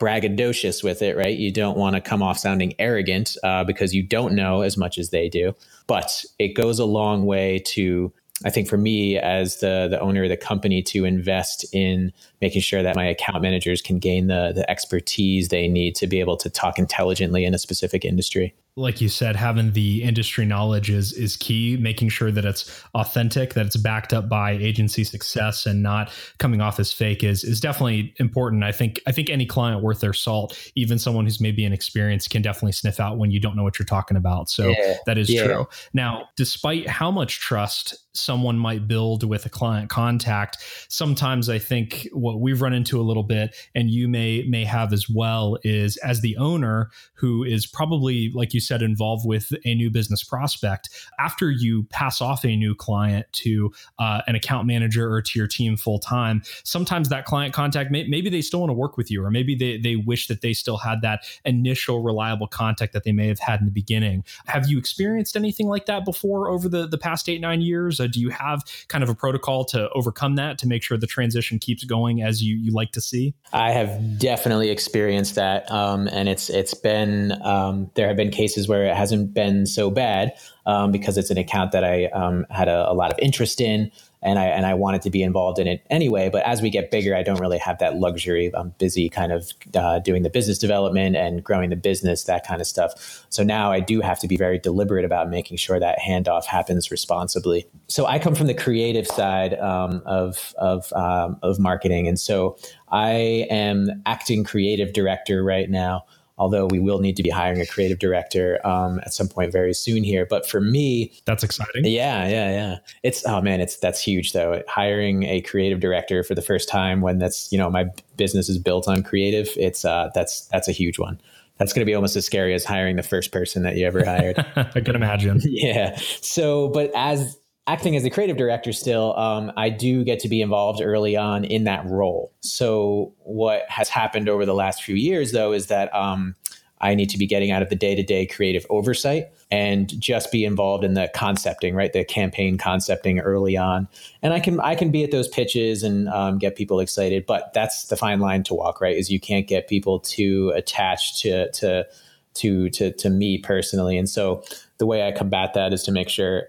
braggadocious 0.00 0.82
with 0.82 1.00
it, 1.00 1.16
right? 1.16 1.36
You 1.36 1.52
don't 1.52 1.78
want 1.78 1.94
to 1.94 2.00
come 2.00 2.20
off 2.20 2.36
sounding 2.36 2.74
arrogant 2.80 3.36
uh, 3.44 3.62
because 3.62 3.94
you 3.94 4.02
don't 4.02 4.34
know 4.34 4.62
as 4.62 4.76
much 4.76 4.98
as 4.98 5.10
they 5.10 5.28
do. 5.28 5.54
But 5.86 6.24
it 6.40 6.54
goes 6.54 6.80
a 6.80 6.84
long 6.84 7.24
way 7.24 7.60
to 7.66 8.12
I 8.44 8.50
think 8.50 8.68
for 8.68 8.76
me 8.76 9.18
as 9.18 9.56
the 9.56 9.88
the 9.90 10.00
owner 10.00 10.22
of 10.22 10.28
the 10.28 10.36
company 10.36 10.82
to 10.82 11.04
invest 11.04 11.64
in 11.72 12.12
making 12.40 12.62
sure 12.62 12.82
that 12.82 12.94
my 12.94 13.04
account 13.04 13.42
managers 13.42 13.82
can 13.82 13.98
gain 13.98 14.28
the 14.28 14.52
the 14.54 14.68
expertise 14.70 15.48
they 15.48 15.68
need 15.68 15.96
to 15.96 16.06
be 16.06 16.20
able 16.20 16.36
to 16.38 16.50
talk 16.50 16.78
intelligently 16.78 17.44
in 17.44 17.54
a 17.54 17.58
specific 17.58 18.04
industry 18.04 18.54
like 18.78 19.00
you 19.00 19.08
said, 19.08 19.34
having 19.34 19.72
the 19.72 20.02
industry 20.02 20.44
knowledge 20.44 20.88
is 20.88 21.12
is 21.12 21.36
key. 21.36 21.76
Making 21.76 22.08
sure 22.08 22.30
that 22.30 22.44
it's 22.44 22.84
authentic, 22.94 23.54
that 23.54 23.66
it's 23.66 23.76
backed 23.76 24.14
up 24.14 24.28
by 24.28 24.52
agency 24.52 25.04
success, 25.04 25.66
and 25.66 25.82
not 25.82 26.10
coming 26.38 26.60
off 26.60 26.78
as 26.78 26.92
fake 26.92 27.24
is 27.24 27.42
is 27.44 27.60
definitely 27.60 28.14
important. 28.18 28.62
I 28.62 28.72
think 28.72 29.00
I 29.06 29.12
think 29.12 29.30
any 29.30 29.46
client 29.46 29.82
worth 29.82 30.00
their 30.00 30.12
salt, 30.12 30.56
even 30.76 30.98
someone 30.98 31.24
who's 31.24 31.40
maybe 31.40 31.64
inexperienced, 31.64 32.30
can 32.30 32.40
definitely 32.40 32.72
sniff 32.72 33.00
out 33.00 33.18
when 33.18 33.30
you 33.30 33.40
don't 33.40 33.56
know 33.56 33.64
what 33.64 33.78
you're 33.78 33.86
talking 33.86 34.16
about. 34.16 34.48
So 34.48 34.68
yeah. 34.68 34.96
that 35.06 35.18
is 35.18 35.28
yeah. 35.28 35.44
true. 35.44 35.66
Now, 35.92 36.28
despite 36.36 36.88
how 36.88 37.10
much 37.10 37.40
trust 37.40 37.96
someone 38.14 38.58
might 38.58 38.88
build 38.88 39.24
with 39.24 39.46
a 39.46 39.48
client 39.50 39.90
contact, 39.90 40.58
sometimes 40.88 41.48
I 41.48 41.58
think 41.58 42.08
what 42.12 42.40
we've 42.40 42.62
run 42.62 42.72
into 42.72 43.00
a 43.00 43.02
little 43.02 43.22
bit, 43.22 43.56
and 43.74 43.90
you 43.90 44.08
may 44.08 44.44
may 44.48 44.64
have 44.64 44.92
as 44.92 45.08
well, 45.08 45.58
is 45.64 45.96
as 45.98 46.20
the 46.20 46.36
owner 46.36 46.90
who 47.14 47.42
is 47.42 47.66
probably 47.66 48.30
like 48.34 48.54
you 48.54 48.60
said, 48.68 48.82
involved 48.82 49.26
with 49.26 49.52
a 49.64 49.74
new 49.74 49.90
business 49.90 50.22
prospect, 50.22 50.90
after 51.18 51.50
you 51.50 51.84
pass 51.84 52.20
off 52.20 52.44
a 52.44 52.54
new 52.56 52.74
client 52.74 53.26
to 53.32 53.72
uh, 53.98 54.20
an 54.26 54.34
account 54.34 54.66
manager 54.66 55.10
or 55.12 55.22
to 55.22 55.38
your 55.38 55.48
team 55.48 55.76
full 55.76 55.98
time, 55.98 56.42
sometimes 56.64 57.08
that 57.08 57.24
client 57.24 57.54
contact, 57.54 57.90
may, 57.90 58.04
maybe 58.04 58.28
they 58.30 58.42
still 58.42 58.60
want 58.60 58.70
to 58.70 58.74
work 58.74 58.96
with 58.96 59.10
you, 59.10 59.24
or 59.24 59.30
maybe 59.30 59.54
they, 59.54 59.78
they 59.78 59.96
wish 59.96 60.26
that 60.26 60.40
they 60.40 60.52
still 60.52 60.76
had 60.76 61.00
that 61.02 61.24
initial 61.44 62.02
reliable 62.02 62.46
contact 62.46 62.92
that 62.92 63.04
they 63.04 63.12
may 63.12 63.26
have 63.28 63.38
had 63.38 63.60
in 63.60 63.66
the 63.66 63.72
beginning. 63.72 64.22
Have 64.46 64.68
you 64.68 64.78
experienced 64.78 65.36
anything 65.36 65.68
like 65.68 65.86
that 65.86 66.04
before 66.04 66.48
over 66.48 66.68
the, 66.68 66.86
the 66.86 66.98
past 66.98 67.28
eight, 67.28 67.40
nine 67.40 67.60
years? 67.60 68.00
Uh, 68.00 68.06
do 68.06 68.20
you 68.20 68.30
have 68.30 68.62
kind 68.88 69.02
of 69.02 69.08
a 69.08 69.14
protocol 69.14 69.64
to 69.66 69.88
overcome 69.90 70.34
that 70.36 70.58
to 70.58 70.66
make 70.66 70.82
sure 70.82 70.98
the 70.98 71.06
transition 71.06 71.58
keeps 71.58 71.84
going 71.84 72.22
as 72.22 72.42
you, 72.42 72.56
you 72.56 72.72
like 72.72 72.92
to 72.92 73.00
see? 73.00 73.34
I 73.52 73.70
have 73.70 74.18
definitely 74.18 74.70
experienced 74.70 75.36
that. 75.36 75.70
Um, 75.70 76.08
and 76.08 76.28
it's, 76.28 76.50
it's 76.50 76.74
been, 76.74 77.32
um, 77.42 77.90
there 77.94 78.08
have 78.08 78.16
been 78.16 78.30
cases 78.30 78.57
cases 78.58 78.68
where 78.68 78.84
it 78.84 78.96
hasn't 78.96 79.34
been 79.34 79.66
so 79.66 79.90
bad 79.90 80.32
um, 80.66 80.92
because 80.92 81.16
it's 81.16 81.30
an 81.30 81.38
account 81.38 81.72
that 81.72 81.84
I 81.84 82.06
um, 82.06 82.46
had 82.50 82.68
a, 82.68 82.90
a, 82.90 82.94
lot 82.94 83.10
of 83.10 83.18
interest 83.20 83.60
in 83.60 83.90
and 84.20 84.38
I 84.38 84.46
and 84.46 84.66
I 84.66 84.74
wanted 84.74 85.02
to 85.02 85.10
be 85.10 85.22
involved 85.22 85.60
in 85.60 85.68
it 85.68 85.86
anyway. 85.90 86.28
But 86.28 86.44
as 86.44 86.60
we 86.60 86.70
get 86.70 86.90
bigger, 86.90 87.14
I 87.14 87.22
don't 87.22 87.38
really 87.38 87.58
have 87.58 87.78
that 87.78 87.96
luxury. 87.96 88.50
I'm 88.52 88.74
busy 88.78 89.08
kind 89.08 89.30
of 89.30 89.52
uh, 89.76 90.00
doing 90.00 90.24
the 90.24 90.30
business 90.30 90.58
development 90.58 91.14
and 91.14 91.42
growing 91.44 91.70
the 91.70 91.76
business, 91.76 92.24
that 92.24 92.44
kind 92.44 92.60
of 92.60 92.66
stuff. 92.66 93.24
So 93.28 93.44
now 93.44 93.70
I 93.70 93.78
do 93.78 94.00
have 94.00 94.18
to 94.18 94.28
be 94.28 94.36
very 94.36 94.58
deliberate 94.58 95.04
about 95.04 95.30
making 95.30 95.56
sure 95.58 95.78
that 95.78 95.98
handoff 96.00 96.46
happens 96.46 96.90
responsibly. 96.90 97.66
So 97.86 98.06
I 98.06 98.18
come 98.18 98.34
from 98.34 98.48
the 98.48 98.54
creative 98.54 99.06
side 99.06 99.54
um, 99.60 100.02
of 100.04 100.52
of 100.58 100.92
um, 100.94 101.38
of 101.42 101.60
marketing, 101.60 102.08
and 102.08 102.18
so 102.18 102.58
I 102.90 103.46
am 103.50 104.02
acting 104.04 104.42
creative 104.42 104.92
director 104.92 105.44
right 105.44 105.70
now 105.70 106.04
although 106.38 106.66
we 106.66 106.78
will 106.78 106.98
need 107.00 107.16
to 107.16 107.22
be 107.22 107.30
hiring 107.30 107.60
a 107.60 107.66
creative 107.66 107.98
director 107.98 108.64
um, 108.66 109.00
at 109.00 109.12
some 109.12 109.28
point 109.28 109.52
very 109.52 109.74
soon 109.74 110.04
here. 110.04 110.26
But 110.26 110.48
for 110.48 110.60
me, 110.60 111.12
that's 111.24 111.42
exciting. 111.42 111.84
Yeah, 111.84 112.26
yeah, 112.28 112.50
yeah. 112.50 112.78
It's 113.02 113.24
oh 113.26 113.40
man, 113.40 113.60
it's 113.60 113.76
that's 113.76 114.00
huge 114.00 114.32
though. 114.32 114.62
Hiring 114.68 115.24
a 115.24 115.40
creative 115.42 115.80
director 115.80 116.22
for 116.22 116.34
the 116.34 116.42
first 116.42 116.68
time 116.68 117.00
when 117.00 117.18
that's 117.18 117.50
you 117.52 117.58
know 117.58 117.70
my 117.70 117.86
business 118.16 118.48
is 118.48 118.58
built 118.58 118.88
on 118.88 119.02
creative. 119.02 119.48
It's 119.56 119.84
uh, 119.84 120.10
that's 120.14 120.46
that's 120.46 120.68
a 120.68 120.72
huge 120.72 120.98
one. 120.98 121.20
That's 121.58 121.72
going 121.72 121.80
to 121.80 121.90
be 121.90 121.94
almost 121.94 122.14
as 122.16 122.24
scary 122.24 122.54
as 122.54 122.64
hiring 122.64 122.96
the 122.96 123.02
first 123.02 123.32
person 123.32 123.64
that 123.64 123.76
you 123.76 123.86
ever 123.86 124.04
hired. 124.04 124.38
I 124.56 124.80
can 124.80 124.94
imagine. 124.94 125.40
Yeah. 125.48 125.96
So, 126.20 126.68
but 126.68 126.92
as 126.94 127.37
acting 127.68 127.94
as 127.96 128.04
a 128.04 128.10
creative 128.10 128.38
director 128.38 128.72
still, 128.72 129.16
um, 129.18 129.52
I 129.56 129.68
do 129.68 130.02
get 130.02 130.18
to 130.20 130.28
be 130.28 130.40
involved 130.40 130.80
early 130.82 131.16
on 131.16 131.44
in 131.44 131.64
that 131.64 131.84
role. 131.84 132.32
So 132.40 133.14
what 133.18 133.68
has 133.68 133.90
happened 133.90 134.28
over 134.28 134.46
the 134.46 134.54
last 134.54 134.82
few 134.82 134.96
years, 134.96 135.32
though, 135.32 135.52
is 135.52 135.66
that 135.66 135.94
um, 135.94 136.34
I 136.80 136.94
need 136.94 137.10
to 137.10 137.18
be 137.18 137.26
getting 137.26 137.50
out 137.50 137.60
of 137.60 137.68
the 137.68 137.76
day 137.76 137.94
to 137.94 138.02
day 138.02 138.24
creative 138.24 138.64
oversight 138.70 139.26
and 139.50 140.00
just 140.00 140.32
be 140.32 140.46
involved 140.46 140.82
in 140.82 140.94
the 140.94 141.10
concepting, 141.14 141.74
right? 141.74 141.92
The 141.92 142.04
campaign 142.04 142.56
concepting 142.56 143.20
early 143.20 143.56
on, 143.56 143.86
and 144.22 144.32
I 144.32 144.40
can 144.40 144.60
I 144.60 144.74
can 144.74 144.90
be 144.90 145.04
at 145.04 145.10
those 145.10 145.28
pitches 145.28 145.82
and 145.82 146.08
um, 146.08 146.38
get 146.38 146.56
people 146.56 146.80
excited, 146.80 147.26
but 147.26 147.52
that's 147.52 147.88
the 147.88 147.96
fine 147.96 148.20
line 148.20 148.44
to 148.44 148.54
walk, 148.54 148.80
right? 148.80 148.96
Is 148.96 149.10
you 149.10 149.20
can't 149.20 149.46
get 149.46 149.68
people 149.68 150.00
too 150.00 150.52
attached 150.56 151.18
to 151.20 151.50
to 151.52 151.86
to 152.34 152.70
to 152.70 152.92
to 152.92 153.10
me 153.10 153.38
personally, 153.38 153.98
and 153.98 154.08
so 154.08 154.42
the 154.78 154.86
way 154.86 155.06
I 155.06 155.12
combat 155.12 155.52
that 155.54 155.74
is 155.74 155.82
to 155.82 155.92
make 155.92 156.08
sure 156.08 156.48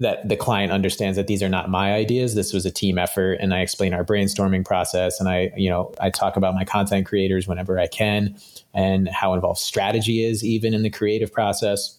that 0.00 0.28
the 0.28 0.36
client 0.36 0.70
understands 0.70 1.16
that 1.16 1.26
these 1.26 1.42
are 1.42 1.48
not 1.48 1.68
my 1.68 1.92
ideas. 1.92 2.34
This 2.34 2.52
was 2.52 2.64
a 2.64 2.70
team 2.70 2.98
effort 2.98 3.34
and 3.40 3.52
i 3.52 3.60
explain 3.60 3.92
our 3.92 4.04
brainstorming 4.04 4.64
process 4.64 5.18
and 5.20 5.28
i 5.28 5.50
you 5.56 5.68
know 5.68 5.92
i 6.00 6.10
talk 6.10 6.36
about 6.36 6.54
my 6.54 6.64
content 6.64 7.06
creators 7.06 7.48
whenever 7.48 7.78
i 7.78 7.86
can 7.86 8.36
and 8.74 9.08
how 9.08 9.34
involved 9.34 9.58
strategy 9.58 10.24
is 10.24 10.44
even 10.44 10.74
in 10.74 10.82
the 10.82 10.90
creative 10.90 11.32
process. 11.32 11.98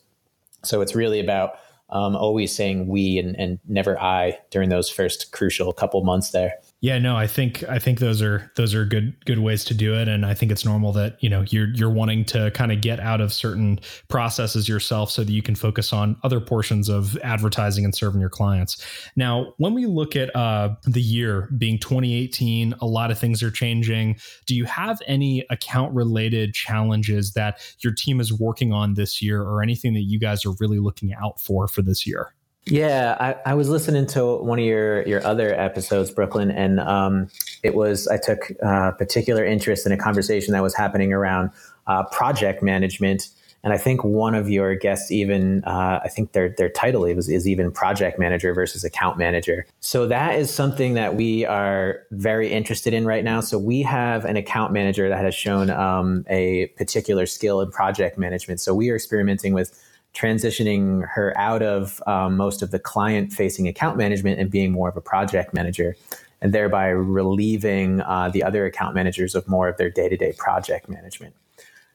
So 0.64 0.82
it's 0.82 0.96
really 0.96 1.20
about 1.20 1.54
um, 1.90 2.16
always 2.16 2.56
saying 2.56 2.88
we 2.88 3.18
and, 3.18 3.36
and 3.38 3.60
never 3.68 4.00
i 4.00 4.38
during 4.52 4.70
those 4.70 4.90
first 4.90 5.32
crucial 5.32 5.74
couple 5.74 6.04
months 6.04 6.32
there 6.32 6.54
yeah, 6.82 6.98
no, 6.98 7.18
I 7.18 7.28
think 7.28 7.62
I 7.68 7.78
think 7.78 8.00
those 8.00 8.22
are 8.22 8.50
those 8.56 8.74
are 8.74 8.86
good 8.86 9.14
good 9.26 9.40
ways 9.40 9.66
to 9.66 9.74
do 9.74 9.96
it, 9.96 10.08
and 10.08 10.26
I 10.26 10.34
think 10.34 10.50
it's 10.50 10.64
normal 10.64 10.94
that 10.94 11.22
you 11.22 11.30
know 11.30 11.44
you're 11.50 11.68
you're 11.74 11.90
wanting 11.90 12.24
to 12.26 12.52
kind 12.52 12.72
of 12.72 12.80
get 12.80 13.02
out 13.02 13.20
of 13.20 13.34
certain 13.34 13.82
processes 14.08 14.70
yourself 14.70 15.12
so 15.12 15.26
that 15.26 15.32
you 15.32 15.42
can 15.42 15.56
focus 15.56 15.92
on 15.92 16.16
other 16.24 16.40
portions 16.40 16.88
of 16.88 17.18
advertising 17.18 17.84
and 17.84 17.94
serving 17.94 18.22
your 18.22 18.30
clients. 18.30 18.82
Now, 19.18 19.54
when 19.58 19.74
we 19.74 19.88
look 19.88 20.16
at 20.16 20.34
uh, 20.34 20.76
the 20.86 21.02
year 21.02 21.50
being 21.58 21.80
2018, 21.80 22.74
a 22.80 22.86
lot 22.86 23.12
of 23.12 23.20
things 23.20 23.44
are 23.44 23.52
changing. 23.52 24.18
Do 24.46 24.56
you 24.56 24.64
have 24.64 25.02
any 25.06 25.46
account 25.50 25.94
related 25.94 26.54
challenges 26.54 27.34
that 27.34 27.60
your 27.80 27.92
team 27.92 28.22
is 28.22 28.32
working 28.32 28.72
on 28.72 28.94
this 28.94 29.22
year, 29.22 29.42
or 29.42 29.62
anything 29.62 29.96
that 29.96 30.04
you 30.04 30.18
guys 30.18 30.46
are 30.46 30.54
really 30.62 30.80
looking 30.80 31.14
out 31.14 31.42
for 31.42 31.68
for 31.68 31.82
this 31.82 32.08
year? 32.08 32.34
Yeah, 32.70 33.18
I, 33.20 33.52
I, 33.52 33.54
was 33.56 33.68
listening 33.70 34.06
to 34.08 34.38
one 34.38 34.60
of 34.60 34.66
your 34.66 35.02
your 35.08 35.26
other 35.26 35.60
episodes, 35.60 36.12
Brooklyn, 36.12 36.52
and 36.52 36.80
um, 36.80 37.28
it 37.64 37.74
was 37.74 38.08
I 38.08 38.18
took 38.18 38.52
uh, 38.64 38.92
particular 38.92 39.44
interest 39.44 39.86
in 39.86 39.92
a 39.92 39.98
conversation 39.98 40.54
that 40.54 40.62
was 40.62 40.76
happening 40.76 41.12
around 41.12 41.50
uh, 41.88 42.04
project 42.04 42.62
management, 42.62 43.30
and 43.64 43.74
I 43.74 43.78
think 43.78 44.04
one 44.04 44.36
of 44.36 44.50
your 44.50 44.76
guests 44.76 45.12
even 45.12 45.64
uh, 45.64 46.02
I 46.04 46.10
think 46.10 46.34
their 46.34 46.50
their 46.50 46.70
title 46.70 47.06
is, 47.06 47.28
is 47.28 47.48
even 47.48 47.72
project 47.72 48.20
manager 48.20 48.54
versus 48.54 48.84
account 48.84 49.18
manager. 49.18 49.66
So 49.80 50.08
that 50.08 50.38
is 50.38 50.54
something 50.54 50.94
that 50.94 51.16
we 51.16 51.46
are 51.46 52.04
very 52.12 52.52
interested 52.52 52.94
in 52.94 53.06
right 53.06 53.24
now. 53.24 53.42
So 53.42 53.58
we 53.58 53.82
have 53.82 54.26
an 54.26 54.38
account 54.38 54.74
manager 54.74 55.10
that 55.10 55.24
has 55.24 55.34
shown 55.34 55.72
um, 55.72 56.24
a 56.30 56.68
particular 56.78 57.26
skill 57.26 57.62
in 57.62 57.72
project 57.72 58.20
management. 58.20 58.60
So 58.62 58.76
we 58.76 58.92
are 58.92 58.96
experimenting 58.96 59.54
with 59.54 59.76
transitioning 60.14 61.08
her 61.08 61.38
out 61.38 61.62
of 61.62 62.02
um, 62.08 62.36
most 62.36 62.62
of 62.62 62.72
the 62.72 62.80
client 62.80 63.32
facing 63.32 63.68
account 63.68 63.98
management 63.98 64.40
and 64.40 64.50
being 64.50 64.72
more 64.72 64.90
of 64.90 64.98
a 64.98 65.02
project 65.02 65.54
manager 65.54 65.96
and 66.42 66.54
thereby 66.54 66.88
relieving 66.88 68.02
uh, 68.02 68.30
the 68.30 68.44
other 68.44 68.66
account 68.66 68.96
managers 68.96 69.36
of 69.36 69.48
more 69.48 69.68
of 69.68 69.78
their 69.78 69.90
day-to-day 69.90 70.34
project 70.38 70.90
management. 70.90 71.36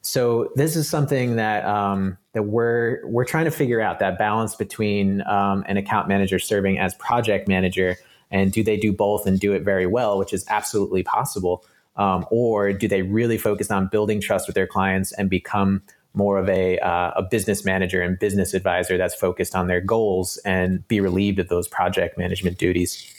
So 0.03 0.53
this 0.55 0.77
is 0.77 0.88
something 0.88 1.37
that 1.37 1.64
um, 1.64 2.18
that 2.35 2.42
we're 2.42 3.00
we're 3.07 3.24
trying 3.24 3.46
to 3.46 3.50
figure 3.50 3.81
out 3.81 4.00
that 4.00 4.18
balance 4.18 4.55
between 4.55 5.22
um, 5.27 5.64
an 5.66 5.79
account 5.79 6.09
manager 6.09 6.38
serving 6.38 6.79
as 6.79 6.94
project 6.96 7.48
manager 7.48 7.96
and 8.31 8.53
do 8.53 8.62
they 8.62 8.77
do 8.77 8.92
both 8.92 9.27
and 9.27 9.40
do 9.40 9.55
it 9.55 9.62
very 9.62 9.87
well 9.87 10.18
which 10.18 10.35
is 10.35 10.44
absolutely 10.48 11.03
possible 11.03 11.64
um, 11.96 12.27
or 12.31 12.72
do 12.72 12.87
they 12.87 13.00
really 13.00 13.38
focus 13.38 13.70
on 13.70 13.87
building 13.87 14.20
trust 14.20 14.46
with 14.46 14.55
their 14.55 14.66
clients 14.66 15.12
and 15.12 15.31
become 15.31 15.81
more 16.14 16.38
of 16.38 16.48
a, 16.48 16.79
uh, 16.79 17.12
a 17.16 17.22
business 17.22 17.64
manager 17.64 18.00
and 18.00 18.18
business 18.18 18.55
advisor 18.55 18.96
that's 18.96 19.14
focused 19.14 19.55
on 19.55 19.66
their 19.66 19.81
goals 19.81 20.37
and 20.44 20.87
be 20.88 21.00
relieved 21.00 21.38
of 21.38 21.48
those 21.48 21.68
project 21.68 22.16
management 22.16 22.57
duties. 22.57 23.12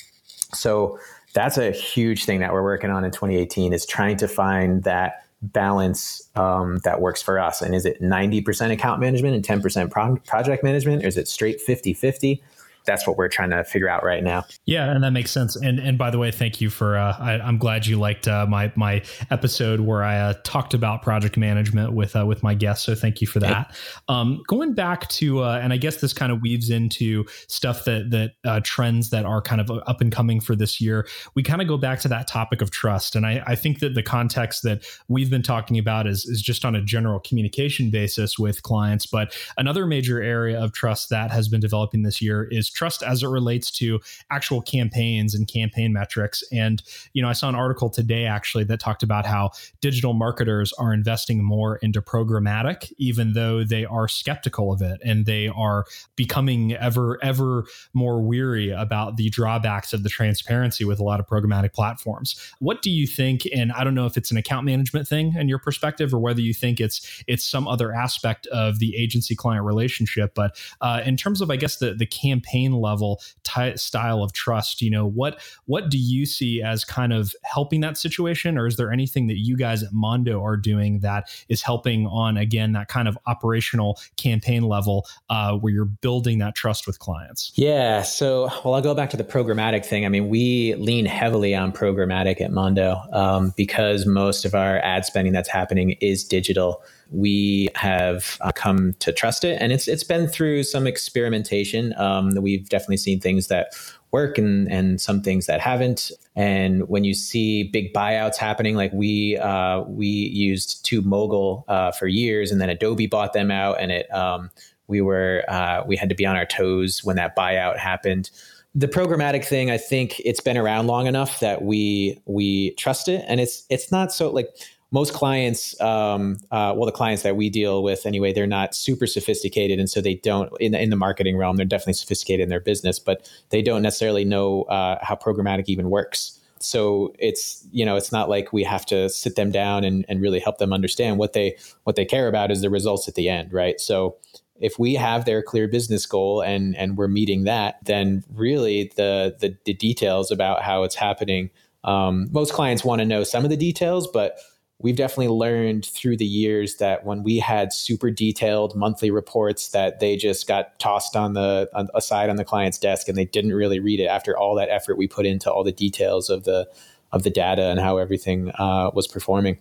So 0.54 0.98
that's 1.34 1.58
a 1.58 1.72
huge 1.72 2.26
thing 2.26 2.40
that 2.40 2.54
we're 2.54 2.64
working 2.64 2.90
on 2.90 3.04
in 3.04 3.12
2018 3.12 3.74
is 3.74 3.86
trying 3.86 4.18
to 4.18 4.28
find 4.28 4.84
that 4.84 5.26
balance 5.42 6.28
um, 6.36 6.80
that 6.84 7.02
works 7.02 7.22
for 7.22 7.40
us. 7.40 7.62
And 7.62 7.76
is 7.76 7.86
it 7.86 8.02
90% 8.02 8.72
account 8.72 9.02
management 9.02 9.36
and 9.36 9.62
10% 9.62 9.92
pro- 9.92 10.16
project 10.18 10.64
management? 10.64 11.04
Or 11.04 11.08
is 11.08 11.18
it 11.18 11.28
straight 11.28 11.62
50 11.62 11.94
50? 11.94 12.42
That's 12.86 13.08
what 13.08 13.18
we're 13.18 13.30
trying 13.30 13.50
to 13.52 13.64
figure 13.64 13.90
out 13.90 14.04
right 14.04 14.24
now. 14.24 14.46
Yeah, 14.66 14.92
and 14.92 15.04
that 15.04 15.12
makes 15.12 15.32
sense. 15.32 15.56
And 15.56 15.80
and 15.80 15.98
by 15.98 16.10
the 16.10 16.18
way, 16.18 16.32
thank 16.32 16.62
you 16.62 16.70
for. 16.70 16.98
Uh, 16.98 17.16
I, 17.20 17.48
am 17.48 17.58
glad 17.58 17.86
you 17.86 17.98
liked 17.98 18.28
uh, 18.28 18.46
my 18.48 18.72
my 18.76 19.02
episode 19.32 19.80
where 19.82 20.04
I 20.04 20.18
uh, 20.18 20.34
talked 20.44 20.74
about 20.74 21.02
project 21.02 21.38
management 21.38 21.94
with 21.94 22.16
uh, 22.16 22.26
with 22.26 22.44
my 22.44 22.54
guests. 22.54 22.86
So 22.86 22.96
thank 22.96 23.22
you 23.22 23.28
for 23.28 23.40
that. 23.40 23.76
Um, 24.08 24.44
going 24.48 24.74
back 24.74 25.08
to, 25.10 25.44
uh, 25.44 25.60
and 25.62 25.74
I 25.74 25.78
guess 25.78 25.98
this 25.98 26.14
kind 26.14 26.32
of 26.32 26.42
weaves 26.42 26.70
into 26.70 27.26
stuff 27.48 27.86
that 27.86 28.12
that 28.12 28.34
uh, 28.44 28.62
trends 28.64 29.10
that 29.10 29.26
are 29.26 29.42
kind 29.42 29.62
of 29.62 29.72
up 29.72 30.02
and 30.02 30.12
coming 30.12 30.40
for 30.40 30.56
this 30.56 30.80
year. 30.80 31.08
We 31.36 31.44
kind 31.44 31.62
of 31.62 31.68
go 31.68 31.78
back 31.78 32.00
to 32.02 32.08
that 32.10 32.28
topic 32.28 32.62
of 32.62 32.72
trust, 32.72 33.16
and 33.16 33.26
I, 33.26 33.44
I 33.46 33.56
think 33.56 33.80
that 33.80 33.96
the 33.96 34.04
context 34.04 34.64
that 34.64 34.86
we've 35.08 35.30
been 35.30 35.44
talking 35.44 35.78
about 35.78 36.08
is 36.08 36.26
is 36.26 36.42
just 36.42 36.66
on 36.66 36.76
a 36.76 36.82
general 36.82 37.20
communication 37.20 37.90
basis 37.90 38.38
with 38.38 38.64
clients. 38.64 39.06
But 39.06 39.36
another 39.58 39.86
major 39.86 40.22
area 40.22 40.62
of 40.62 40.74
trust 40.74 41.10
that 41.10 41.32
has 41.32 41.48
been 41.48 41.62
developing 41.62 42.04
this 42.04 42.22
year 42.22 42.48
is 42.52 42.70
trust 42.76 43.02
as 43.02 43.24
it 43.24 43.28
relates 43.28 43.72
to 43.72 44.00
actual 44.30 44.62
campaigns 44.62 45.34
and 45.34 45.48
campaign 45.48 45.94
metrics. 45.94 46.44
And, 46.52 46.84
you 47.14 47.22
know, 47.22 47.30
I 47.30 47.34
saw 47.34 47.50
an 47.50 47.56
article 47.56 47.90
today 47.90 48.26
actually 48.26 48.66
that 48.66 48.80
talked 48.80 49.02
about 49.02 49.26
how 49.26 49.52
digital 49.82 50.14
marketers 50.14 50.74
are 50.74 50.94
investing 50.94 51.44
more 51.44 51.78
into 51.78 52.02
programmatic, 52.02 52.92
even 52.98 53.34
though 53.34 53.64
they 53.64 53.86
are 53.86 54.08
skeptical 54.08 54.72
of 54.72 54.82
it 54.82 55.00
and 55.04 55.26
they 55.26 55.48
are 55.48 55.86
becoming 56.16 56.74
ever, 56.74 57.18
ever 57.24 57.66
more 57.94 58.22
weary 58.22 58.70
about 58.72 59.18
the 59.18 59.30
drawbacks 59.30 59.94
of 59.94 60.04
the 60.04 60.10
transparency 60.10 60.86
with 60.86 61.00
a 61.00 61.04
lot 61.04 61.20
of 61.20 61.28
programmatic 61.28 61.74
platforms. 61.74 62.36
What 62.60 62.82
do 62.82 62.92
you 62.92 63.08
think? 63.08 63.48
And 63.54 63.72
I 63.72 63.84
don't 63.84 63.96
know 63.96 64.06
if 64.06 64.18
it's 64.18 64.32
an 64.32 64.38
account 64.38 64.66
management 64.66 65.08
thing 65.08 65.34
in 65.38 65.48
your 65.48 65.60
perspective 65.60 66.14
or 66.14 66.20
whether 66.20 66.42
you 66.42 66.54
think 66.54 66.80
it's 66.80 67.24
it's 67.28 67.46
some 67.46 67.68
other 67.68 67.94
aspect 67.94 68.48
of 68.48 68.80
the 68.80 68.96
agency 68.96 69.36
client 69.36 69.66
relationship. 69.66 70.34
But 70.36 70.60
uh, 70.82 71.02
in 71.06 71.18
terms 71.18 71.42
of, 71.42 71.50
I 71.50 71.56
guess, 71.56 71.78
the 71.78 71.94
the 71.94 72.06
campaign 72.06 72.65
level 72.74 73.22
ty- 73.44 73.76
style 73.76 74.24
of 74.24 74.34
trust 74.34 74.82
you 74.82 74.90
know 74.90 75.06
what 75.06 75.40
what 75.66 75.90
do 75.90 75.98
you 75.98 76.26
see 76.26 76.62
as 76.62 76.84
kind 76.84 77.14
of 77.14 77.34
helping 77.44 77.82
that 77.82 77.98
situation? 77.98 78.58
Or 78.58 78.68
is 78.68 78.76
there 78.78 78.92
anything 78.92 79.28
that 79.28 79.38
you 79.38 79.58
guys 79.58 79.84
at 79.84 79.94
mondo 79.94 80.44
are 80.44 80.58
doing 80.58 81.00
that 81.00 81.30
is 81.50 81.62
helping 81.62 82.08
on 82.08 82.38
again 82.38 82.74
that 82.74 82.88
kind 82.88 83.08
of 83.08 83.18
operational 83.26 84.00
campaign 84.18 84.64
level 84.64 85.08
uh, 85.30 85.54
where 85.54 85.74
you're 85.74 85.86
building 85.86 86.40
that 86.40 86.56
trust 86.56 86.88
with 86.88 87.00
clients? 87.00 87.52
Yeah 87.56 88.02
so 88.04 88.50
well 88.64 88.74
i'll 88.74 88.82
go 88.82 88.94
back 88.94 89.10
to 89.12 89.18
the 89.18 89.24
programmatic 89.24 89.86
thing. 89.86 90.06
I 90.06 90.10
mean 90.10 90.30
we 90.30 90.76
lean 90.76 91.06
heavily 91.06 91.56
on 91.56 91.72
programmatic 91.72 92.42
at 92.42 92.52
mondo 92.52 93.02
um, 93.12 93.54
because 93.56 94.06
most 94.06 94.46
of 94.46 94.54
our 94.54 94.80
ad 94.80 95.06
spending 95.06 95.34
that's 95.34 95.50
happening 95.50 95.92
is 96.02 96.24
digital 96.24 96.84
we 97.12 97.70
have 97.76 98.38
uh, 98.42 98.52
come 98.52 98.94
to 99.00 99.12
trust 99.12 99.44
it, 99.44 99.62
and 99.62 99.72
it's 99.72 99.88
it's 99.88 100.04
been 100.04 100.28
through 100.28 100.64
some 100.64 100.88
experimentation. 100.88 101.94
Um, 101.98 102.32
we've 102.36 102.68
definitely 102.70 102.98
seen 102.98 103.20
things 103.20 103.48
that 103.48 103.74
work 104.12 104.38
and 104.38 104.72
and 104.72 105.00
some 105.00 105.22
things 105.22 105.46
that 105.46 105.60
haven't. 105.60 106.12
And 106.36 106.88
when 106.88 107.04
you 107.04 107.14
see 107.14 107.64
big 107.64 107.94
buyouts 107.94 108.38
happening, 108.38 108.76
like 108.76 108.92
we 108.94 109.38
uh, 109.38 109.82
we 109.82 110.08
used 110.08 110.86
TubeMogul 110.86 111.64
uh, 111.68 111.92
for 111.92 112.08
years, 112.08 112.52
and 112.52 112.60
then 112.60 112.70
Adobe 112.70 113.08
bought 113.08 113.34
them 113.34 113.52
out, 113.52 113.80
and 113.80 113.92
it 113.92 114.14
um, 114.14 114.50
we 114.88 115.02
were 115.02 115.44
uh, 115.48 115.84
we 115.86 115.96
had 115.96 116.10
to 116.10 116.16
be 116.16 116.26
on 116.26 116.36
our 116.36 116.46
toes 116.46 117.04
when 117.04 117.16
that 117.16 117.36
buyout 117.36 117.78
happened 117.78 118.30
the 118.78 118.88
programmatic 118.90 119.46
thing 119.46 119.72
i 119.72 119.78
think 119.78 120.20
it's 120.26 120.42
been 120.42 120.58
around 120.58 120.86
long 120.86 121.08
enough 121.08 121.40
that 121.40 121.62
we 121.64 122.22
we 122.26 122.72
trust 122.72 123.08
it 123.08 123.24
and 123.28 123.40
it's 123.40 123.66
it's 123.70 123.90
not 123.90 124.12
so 124.12 124.30
like 124.30 124.50
most 124.92 125.14
clients, 125.14 125.80
um, 125.82 126.38
uh, 126.52 126.74
well, 126.76 126.86
the 126.86 126.92
clients 126.92 127.24
that 127.24 127.36
we 127.36 127.50
deal 127.50 127.84
with 127.84 128.06
anyway, 128.06 128.32
they're 128.32 128.48
not 128.48 128.76
super 128.76 129.08
sophisticated, 129.08 129.80
and 129.80 129.90
so 129.90 130.00
they 130.00 130.16
don't 130.16 130.52
in 130.60 130.72
the, 130.72 130.82
in 130.82 130.90
the 130.90 130.96
marketing 130.96 131.38
realm. 131.38 131.58
They're 131.58 131.66
definitely 131.66 131.94
sophisticated 131.94 132.44
in 132.44 132.50
their 132.50 132.60
business, 132.60 133.00
but 133.00 133.30
they 133.50 133.62
don't 133.62 133.82
necessarily 133.82 134.26
know 134.26 134.64
uh, 134.64 135.00
how 135.02 135.16
programmatic 135.16 135.66
even 135.68 135.90
works. 135.90 136.40
So 136.60 137.14
it's 137.20 137.68
you 137.72 137.86
know 137.86 137.96
it's 137.96 138.12
not 138.12 138.30
like 138.30 138.54
we 138.54 138.64
have 138.64 138.86
to 138.88 139.10
sit 139.10 139.36
them 139.36 139.52
down 139.52 139.84
and, 139.84 140.06
and 140.08 140.22
really 140.22 140.40
help 140.40 140.60
them 140.60 140.72
understand 140.72 141.18
what 141.18 141.34
they 141.34 141.58
what 141.84 141.96
they 141.96 142.06
care 142.06 142.28
about 142.28 142.52
is 142.52 142.62
the 142.62 142.70
results 142.70 143.08
at 143.08 143.16
the 143.16 143.28
end, 143.28 143.54
right? 143.54 143.80
So 143.80 144.18
if 144.60 144.80
we 144.80 144.96
have 144.96 145.26
their 145.26 145.44
clear 145.44 145.68
business 145.68 146.06
goal 146.06 146.42
and 146.42 146.76
and 146.78 146.98
we're 146.98 147.08
meeting 147.08 147.44
that, 147.44 147.84
then 147.84 148.24
really 148.34 148.92
the 148.96 149.36
the, 149.40 149.58
the 149.66 149.74
details 149.74 150.32
about 150.32 150.62
how 150.62 150.84
it's 150.84 150.96
happening. 150.96 151.50
Um, 151.84 152.30
most 152.32 152.54
clients 152.54 152.84
want 152.84 153.00
to 153.00 153.06
know 153.06 153.24
some 153.24 153.44
of 153.44 153.50
the 153.50 153.58
details, 153.58 154.08
but 154.08 154.40
we've 154.80 154.96
definitely 154.96 155.30
learned 155.30 155.86
through 155.86 156.18
the 156.18 156.26
years 156.26 156.76
that 156.78 157.06
when 157.06 157.24
we 157.24 157.40
had 157.40 157.72
super 157.72 158.12
detailed 158.12 158.76
monthly 158.76 159.10
reports 159.10 159.70
that 159.70 160.00
they 160.00 160.16
just 160.18 160.48
got 160.48 160.78
tossed 160.80 161.16
on 161.16 161.34
the 161.34 161.70
on, 161.74 161.88
aside 161.96 162.30
on 162.30 162.36
the 162.36 162.46
client's 162.46 162.78
desk 162.78 163.08
and 163.08 163.18
they 163.18 163.26
didn't 163.26 163.54
really 163.54 163.80
read 163.80 164.00
it 164.00 164.06
after 164.06 164.38
all 164.38 164.56
that 164.56 164.70
effort 164.70 164.98
we 164.98 165.08
put 165.08 165.26
into 165.26 165.52
all 165.52 165.64
the 165.64 165.72
details 165.72 166.30
of 166.30 166.44
the 166.44 166.68
of 167.12 167.24
the 167.24 167.30
data 167.30 167.64
and 167.64 167.80
how 167.80 167.98
everything 167.98 168.52
uh, 168.60 168.92
was 168.94 169.08
performing. 169.08 169.58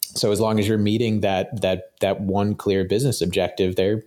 So 0.00 0.32
as 0.32 0.40
long 0.40 0.58
as 0.58 0.66
you're 0.66 0.78
meeting 0.78 1.20
that 1.20 1.60
that 1.60 1.98
that 2.00 2.20
one 2.20 2.54
clear 2.54 2.84
business 2.84 3.20
objective 3.20 3.76
they're 3.76 4.02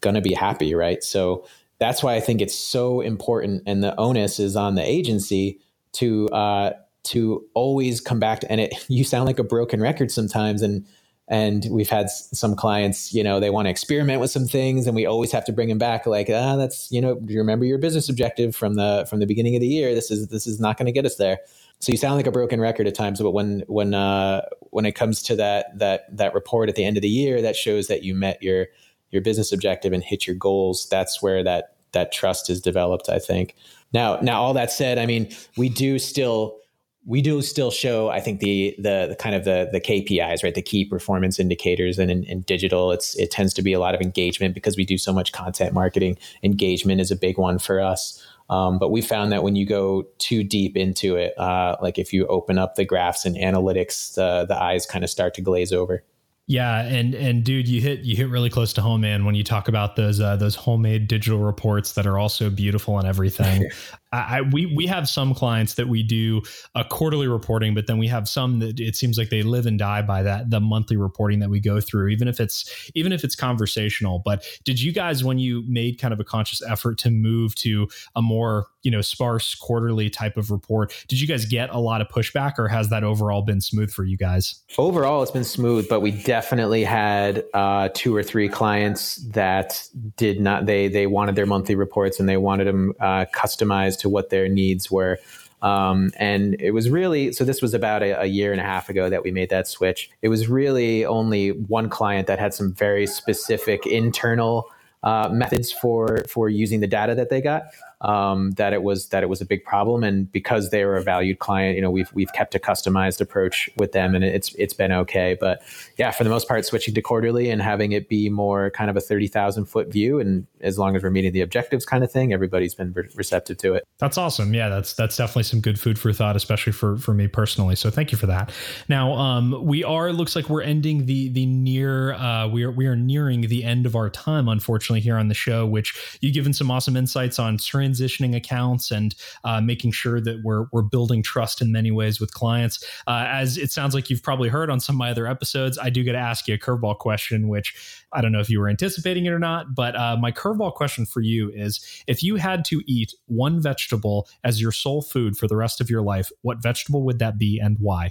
going 0.00 0.14
to 0.14 0.20
be 0.20 0.34
happy 0.34 0.74
right? 0.74 1.02
So 1.02 1.46
that's 1.78 2.00
why 2.00 2.14
i 2.14 2.20
think 2.20 2.40
it's 2.40 2.54
so 2.54 3.00
important 3.00 3.64
and 3.66 3.82
the 3.82 3.98
onus 3.98 4.38
is 4.38 4.54
on 4.54 4.76
the 4.76 4.88
agency 4.88 5.58
to 5.90 6.28
uh, 6.28 6.72
to 7.04 7.44
always 7.54 8.00
come 8.00 8.18
back 8.18 8.40
to, 8.40 8.50
and 8.50 8.60
it, 8.60 8.74
you 8.88 9.04
sound 9.04 9.26
like 9.26 9.38
a 9.38 9.44
broken 9.44 9.80
record 9.80 10.10
sometimes. 10.10 10.62
And, 10.62 10.86
and 11.28 11.66
we've 11.70 11.88
had 11.88 12.10
some 12.10 12.54
clients, 12.54 13.14
you 13.14 13.22
know, 13.22 13.40
they 13.40 13.48
want 13.48 13.66
to 13.66 13.70
experiment 13.70 14.20
with 14.20 14.30
some 14.30 14.44
things 14.44 14.86
and 14.86 14.94
we 14.94 15.06
always 15.06 15.32
have 15.32 15.44
to 15.46 15.52
bring 15.52 15.68
them 15.68 15.78
back. 15.78 16.04
Like, 16.04 16.28
ah, 16.28 16.56
that's, 16.56 16.90
you 16.90 17.00
know, 17.00 17.14
do 17.14 17.32
you 17.32 17.38
remember 17.38 17.64
your 17.64 17.78
business 17.78 18.08
objective 18.08 18.54
from 18.54 18.74
the, 18.74 19.06
from 19.08 19.20
the 19.20 19.26
beginning 19.26 19.54
of 19.54 19.60
the 19.60 19.68
year? 19.68 19.94
This 19.94 20.10
is, 20.10 20.28
this 20.28 20.46
is 20.46 20.60
not 20.60 20.76
going 20.76 20.86
to 20.86 20.92
get 20.92 21.06
us 21.06 21.16
there. 21.16 21.38
So 21.78 21.90
you 21.90 21.96
sound 21.96 22.16
like 22.16 22.26
a 22.26 22.32
broken 22.32 22.60
record 22.60 22.86
at 22.86 22.94
times, 22.94 23.20
but 23.20 23.30
when, 23.30 23.62
when, 23.66 23.94
uh, 23.94 24.42
when 24.70 24.84
it 24.84 24.92
comes 24.92 25.22
to 25.24 25.36
that, 25.36 25.78
that, 25.78 26.16
that 26.16 26.34
report 26.34 26.68
at 26.68 26.74
the 26.74 26.84
end 26.84 26.96
of 26.96 27.02
the 27.02 27.08
year, 27.08 27.40
that 27.40 27.56
shows 27.56 27.86
that 27.86 28.02
you 28.02 28.14
met 28.14 28.42
your, 28.42 28.66
your 29.10 29.22
business 29.22 29.52
objective 29.52 29.92
and 29.92 30.02
hit 30.02 30.26
your 30.26 30.36
goals. 30.36 30.88
That's 30.90 31.22
where 31.22 31.42
that, 31.44 31.76
that 31.92 32.12
trust 32.12 32.50
is 32.50 32.60
developed, 32.60 33.08
I 33.08 33.18
think. 33.18 33.54
Now, 33.92 34.18
now 34.20 34.42
all 34.42 34.54
that 34.54 34.70
said, 34.70 34.98
I 34.98 35.06
mean, 35.06 35.30
we 35.56 35.68
do 35.68 35.98
still, 35.98 36.58
we 37.04 37.20
do 37.20 37.42
still 37.42 37.70
show, 37.70 38.10
I 38.10 38.20
think 38.20 38.40
the, 38.40 38.74
the, 38.78 39.06
the 39.10 39.16
kind 39.18 39.34
of 39.34 39.44
the 39.44 39.68
the 39.72 39.80
KPIs, 39.80 40.44
right, 40.44 40.54
the 40.54 40.62
key 40.62 40.84
performance 40.84 41.40
indicators, 41.40 41.98
and 41.98 42.10
in, 42.10 42.24
in, 42.24 42.42
digital, 42.42 42.92
it's 42.92 43.16
it 43.16 43.30
tends 43.30 43.52
to 43.54 43.62
be 43.62 43.72
a 43.72 43.80
lot 43.80 43.94
of 43.94 44.00
engagement 44.00 44.54
because 44.54 44.76
we 44.76 44.84
do 44.84 44.96
so 44.96 45.12
much 45.12 45.32
content 45.32 45.72
marketing. 45.72 46.16
Engagement 46.42 47.00
is 47.00 47.10
a 47.10 47.16
big 47.16 47.38
one 47.38 47.58
for 47.58 47.80
us. 47.80 48.24
Um, 48.50 48.78
but 48.78 48.90
we 48.90 49.00
found 49.00 49.32
that 49.32 49.42
when 49.42 49.56
you 49.56 49.64
go 49.64 50.04
too 50.18 50.44
deep 50.44 50.76
into 50.76 51.16
it, 51.16 51.36
uh, 51.38 51.76
like 51.80 51.98
if 51.98 52.12
you 52.12 52.26
open 52.26 52.58
up 52.58 52.74
the 52.74 52.84
graphs 52.84 53.24
and 53.24 53.36
analytics, 53.36 54.14
the 54.14 54.44
the 54.46 54.60
eyes 54.60 54.86
kind 54.86 55.02
of 55.02 55.10
start 55.10 55.34
to 55.34 55.40
glaze 55.40 55.72
over. 55.72 56.04
Yeah, 56.46 56.82
and 56.82 57.14
and 57.14 57.44
dude, 57.44 57.68
you 57.68 57.80
hit 57.80 58.00
you 58.00 58.16
hit 58.16 58.28
really 58.28 58.50
close 58.50 58.72
to 58.74 58.82
home, 58.82 59.00
man. 59.00 59.24
When 59.24 59.34
you 59.34 59.44
talk 59.44 59.68
about 59.68 59.96
those 59.96 60.20
uh, 60.20 60.36
those 60.36 60.54
homemade 60.54 61.08
digital 61.08 61.38
reports 61.38 61.92
that 61.92 62.06
are 62.06 62.18
also 62.18 62.50
beautiful 62.50 62.98
and 62.98 63.08
everything, 63.08 63.70
I, 64.12 64.42
we 64.42 64.66
we 64.66 64.86
have 64.86 65.08
some 65.08 65.34
clients 65.34 65.74
that 65.74 65.88
we 65.88 66.02
do 66.02 66.42
a 66.74 66.84
quarterly 66.84 67.28
reporting, 67.28 67.74
but 67.74 67.86
then 67.86 67.96
we 67.96 68.08
have 68.08 68.28
some 68.28 68.58
that 68.58 68.78
it 68.78 68.94
seems 68.94 69.16
like 69.16 69.30
they 69.30 69.42
live 69.42 69.64
and 69.64 69.78
die 69.78 70.02
by 70.02 70.22
that 70.22 70.50
the 70.50 70.60
monthly 70.60 70.98
reporting 70.98 71.38
that 71.40 71.48
we 71.48 71.60
go 71.60 71.80
through, 71.80 72.08
even 72.08 72.28
if 72.28 72.38
it's 72.38 72.90
even 72.94 73.12
if 73.12 73.24
it's 73.24 73.34
conversational. 73.34 74.18
But 74.18 74.44
did 74.64 74.80
you 74.80 74.92
guys, 74.92 75.24
when 75.24 75.38
you 75.38 75.64
made 75.66 75.98
kind 75.98 76.12
of 76.12 76.20
a 76.20 76.24
conscious 76.24 76.62
effort 76.68 76.98
to 76.98 77.10
move 77.10 77.54
to 77.56 77.88
a 78.14 78.20
more 78.20 78.66
you 78.82 78.90
know 78.90 79.00
sparse 79.00 79.54
quarterly 79.54 80.10
type 80.10 80.36
of 80.36 80.50
report, 80.50 80.94
did 81.08 81.18
you 81.18 81.26
guys 81.26 81.46
get 81.46 81.70
a 81.70 81.78
lot 81.78 82.02
of 82.02 82.08
pushback, 82.08 82.58
or 82.58 82.68
has 82.68 82.90
that 82.90 83.04
overall 83.04 83.40
been 83.40 83.62
smooth 83.62 83.90
for 83.90 84.04
you 84.04 84.18
guys? 84.18 84.62
Overall, 84.76 85.22
it's 85.22 85.32
been 85.32 85.42
smooth, 85.42 85.88
but 85.88 86.00
we 86.00 86.10
definitely 86.10 86.84
had 86.84 87.44
uh, 87.54 87.88
two 87.94 88.14
or 88.14 88.22
three 88.22 88.50
clients 88.50 89.16
that 89.28 89.88
did 90.18 90.38
not 90.38 90.66
they 90.66 90.88
they 90.88 91.06
wanted 91.06 91.34
their 91.34 91.46
monthly 91.46 91.76
reports 91.76 92.20
and 92.20 92.28
they 92.28 92.36
wanted 92.36 92.66
them 92.66 92.92
uh, 93.00 93.24
customized 93.34 94.01
to 94.02 94.08
what 94.08 94.30
their 94.30 94.48
needs 94.48 94.90
were. 94.90 95.18
Um, 95.62 96.10
and 96.16 96.56
it 96.60 96.72
was 96.72 96.90
really 96.90 97.32
so 97.32 97.44
this 97.44 97.62
was 97.62 97.72
about 97.72 98.02
a, 98.02 98.22
a, 98.22 98.26
year 98.26 98.50
and 98.50 98.60
a 98.60 98.64
half 98.64 98.88
ago 98.88 99.08
that 99.08 99.22
we 99.22 99.30
made 99.30 99.48
that 99.50 99.68
switch 99.68 100.10
it 100.20 100.28
was 100.28 100.48
really 100.48 101.06
only 101.06 101.50
one 101.50 101.88
client 101.88 102.26
that 102.26 102.40
had 102.40 102.52
some 102.52 102.72
very 102.72 103.06
specific 103.06 103.86
internal 103.86 104.66
uh, 105.04 105.28
methods 105.32 105.70
for 105.70 106.24
for 106.28 106.48
using 106.48 106.80
the 106.80 106.88
data 106.88 107.14
that 107.14 107.30
they 107.30 107.40
got 107.40 107.62
um, 108.02 108.50
that 108.52 108.72
it 108.72 108.82
was 108.82 109.08
that 109.08 109.22
it 109.22 109.28
was 109.28 109.40
a 109.40 109.44
big 109.44 109.64
problem, 109.64 110.02
and 110.04 110.30
because 110.30 110.70
they 110.70 110.84
were 110.84 110.96
a 110.96 111.02
valued 111.02 111.38
client, 111.38 111.76
you 111.76 111.82
know, 111.82 111.90
we've 111.90 112.12
we've 112.12 112.32
kept 112.32 112.54
a 112.54 112.58
customized 112.58 113.20
approach 113.20 113.70
with 113.76 113.92
them, 113.92 114.14
and 114.14 114.24
it's 114.24 114.54
it's 114.56 114.74
been 114.74 114.92
okay. 114.92 115.36
But 115.40 115.62
yeah, 115.96 116.10
for 116.10 116.24
the 116.24 116.30
most 116.30 116.48
part, 116.48 116.64
switching 116.66 116.94
to 116.94 117.02
quarterly 117.02 117.48
and 117.48 117.62
having 117.62 117.92
it 117.92 118.08
be 118.08 118.28
more 118.28 118.70
kind 118.70 118.90
of 118.90 118.96
a 118.96 119.00
thirty 119.00 119.28
thousand 119.28 119.66
foot 119.66 119.88
view, 119.88 120.18
and 120.18 120.46
as 120.60 120.78
long 120.78 120.96
as 120.96 121.02
we're 121.02 121.10
meeting 121.10 121.32
the 121.32 121.40
objectives, 121.40 121.86
kind 121.86 122.02
of 122.02 122.10
thing, 122.10 122.32
everybody's 122.32 122.74
been 122.74 122.92
re- 122.92 123.08
receptive 123.14 123.58
to 123.58 123.74
it. 123.74 123.84
That's 123.98 124.18
awesome. 124.18 124.52
Yeah, 124.52 124.68
that's 124.68 124.94
that's 124.94 125.16
definitely 125.16 125.44
some 125.44 125.60
good 125.60 125.78
food 125.78 125.98
for 125.98 126.12
thought, 126.12 126.34
especially 126.34 126.72
for 126.72 126.96
for 126.96 127.14
me 127.14 127.28
personally. 127.28 127.76
So 127.76 127.88
thank 127.88 128.10
you 128.10 128.18
for 128.18 128.26
that. 128.26 128.50
Now, 128.88 129.12
um, 129.12 129.64
we 129.64 129.84
are 129.84 130.12
looks 130.12 130.34
like 130.34 130.48
we're 130.48 130.62
ending 130.62 131.06
the 131.06 131.28
the 131.28 131.46
near 131.46 132.14
uh, 132.14 132.48
we 132.48 132.64
are 132.64 132.72
we 132.72 132.86
are 132.86 132.96
nearing 132.96 133.42
the 133.42 133.62
end 133.62 133.86
of 133.86 133.94
our 133.94 134.10
time, 134.10 134.48
unfortunately, 134.48 135.00
here 135.00 135.16
on 135.16 135.28
the 135.28 135.34
show. 135.34 135.66
Which 135.66 136.18
you've 136.20 136.34
given 136.34 136.52
some 136.52 136.70
awesome 136.70 136.96
insights 136.96 137.38
on 137.38 137.58
transitioning 137.92 138.34
accounts 138.34 138.90
and 138.90 139.14
uh, 139.44 139.60
making 139.60 139.92
sure 139.92 140.20
that 140.20 140.40
we're 140.42 140.66
we're 140.72 140.82
building 140.82 141.22
trust 141.22 141.60
in 141.60 141.72
many 141.72 141.90
ways 141.90 142.20
with 142.20 142.32
clients. 142.32 142.84
Uh, 143.06 143.26
as 143.28 143.58
it 143.58 143.70
sounds 143.70 143.94
like 143.94 144.10
you've 144.10 144.22
probably 144.22 144.48
heard 144.48 144.70
on 144.70 144.80
some 144.80 144.96
of 144.96 144.98
my 144.98 145.10
other 145.10 145.26
episodes, 145.26 145.78
I 145.78 145.90
do 145.90 146.02
get 146.02 146.12
to 146.12 146.18
ask 146.18 146.48
you 146.48 146.54
a 146.54 146.58
curveball 146.58 146.98
question, 146.98 147.48
which 147.48 147.74
I 148.12 148.20
don't 148.20 148.32
know 148.32 148.40
if 148.40 148.50
you 148.50 148.60
were 148.60 148.68
anticipating 148.68 149.26
it 149.26 149.30
or 149.30 149.38
not. 149.38 149.74
But 149.74 149.96
uh, 149.96 150.16
my 150.16 150.32
curveball 150.32 150.74
question 150.74 151.06
for 151.06 151.20
you 151.20 151.50
is: 151.50 151.84
if 152.06 152.22
you 152.22 152.36
had 152.36 152.64
to 152.66 152.82
eat 152.86 153.14
one 153.26 153.60
vegetable 153.60 154.28
as 154.44 154.60
your 154.60 154.72
sole 154.72 155.02
food 155.02 155.36
for 155.36 155.46
the 155.46 155.56
rest 155.56 155.80
of 155.80 155.90
your 155.90 156.02
life, 156.02 156.30
what 156.42 156.62
vegetable 156.62 157.02
would 157.04 157.18
that 157.18 157.38
be 157.38 157.58
and 157.58 157.76
why? 157.78 158.10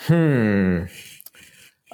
Hmm. 0.00 0.84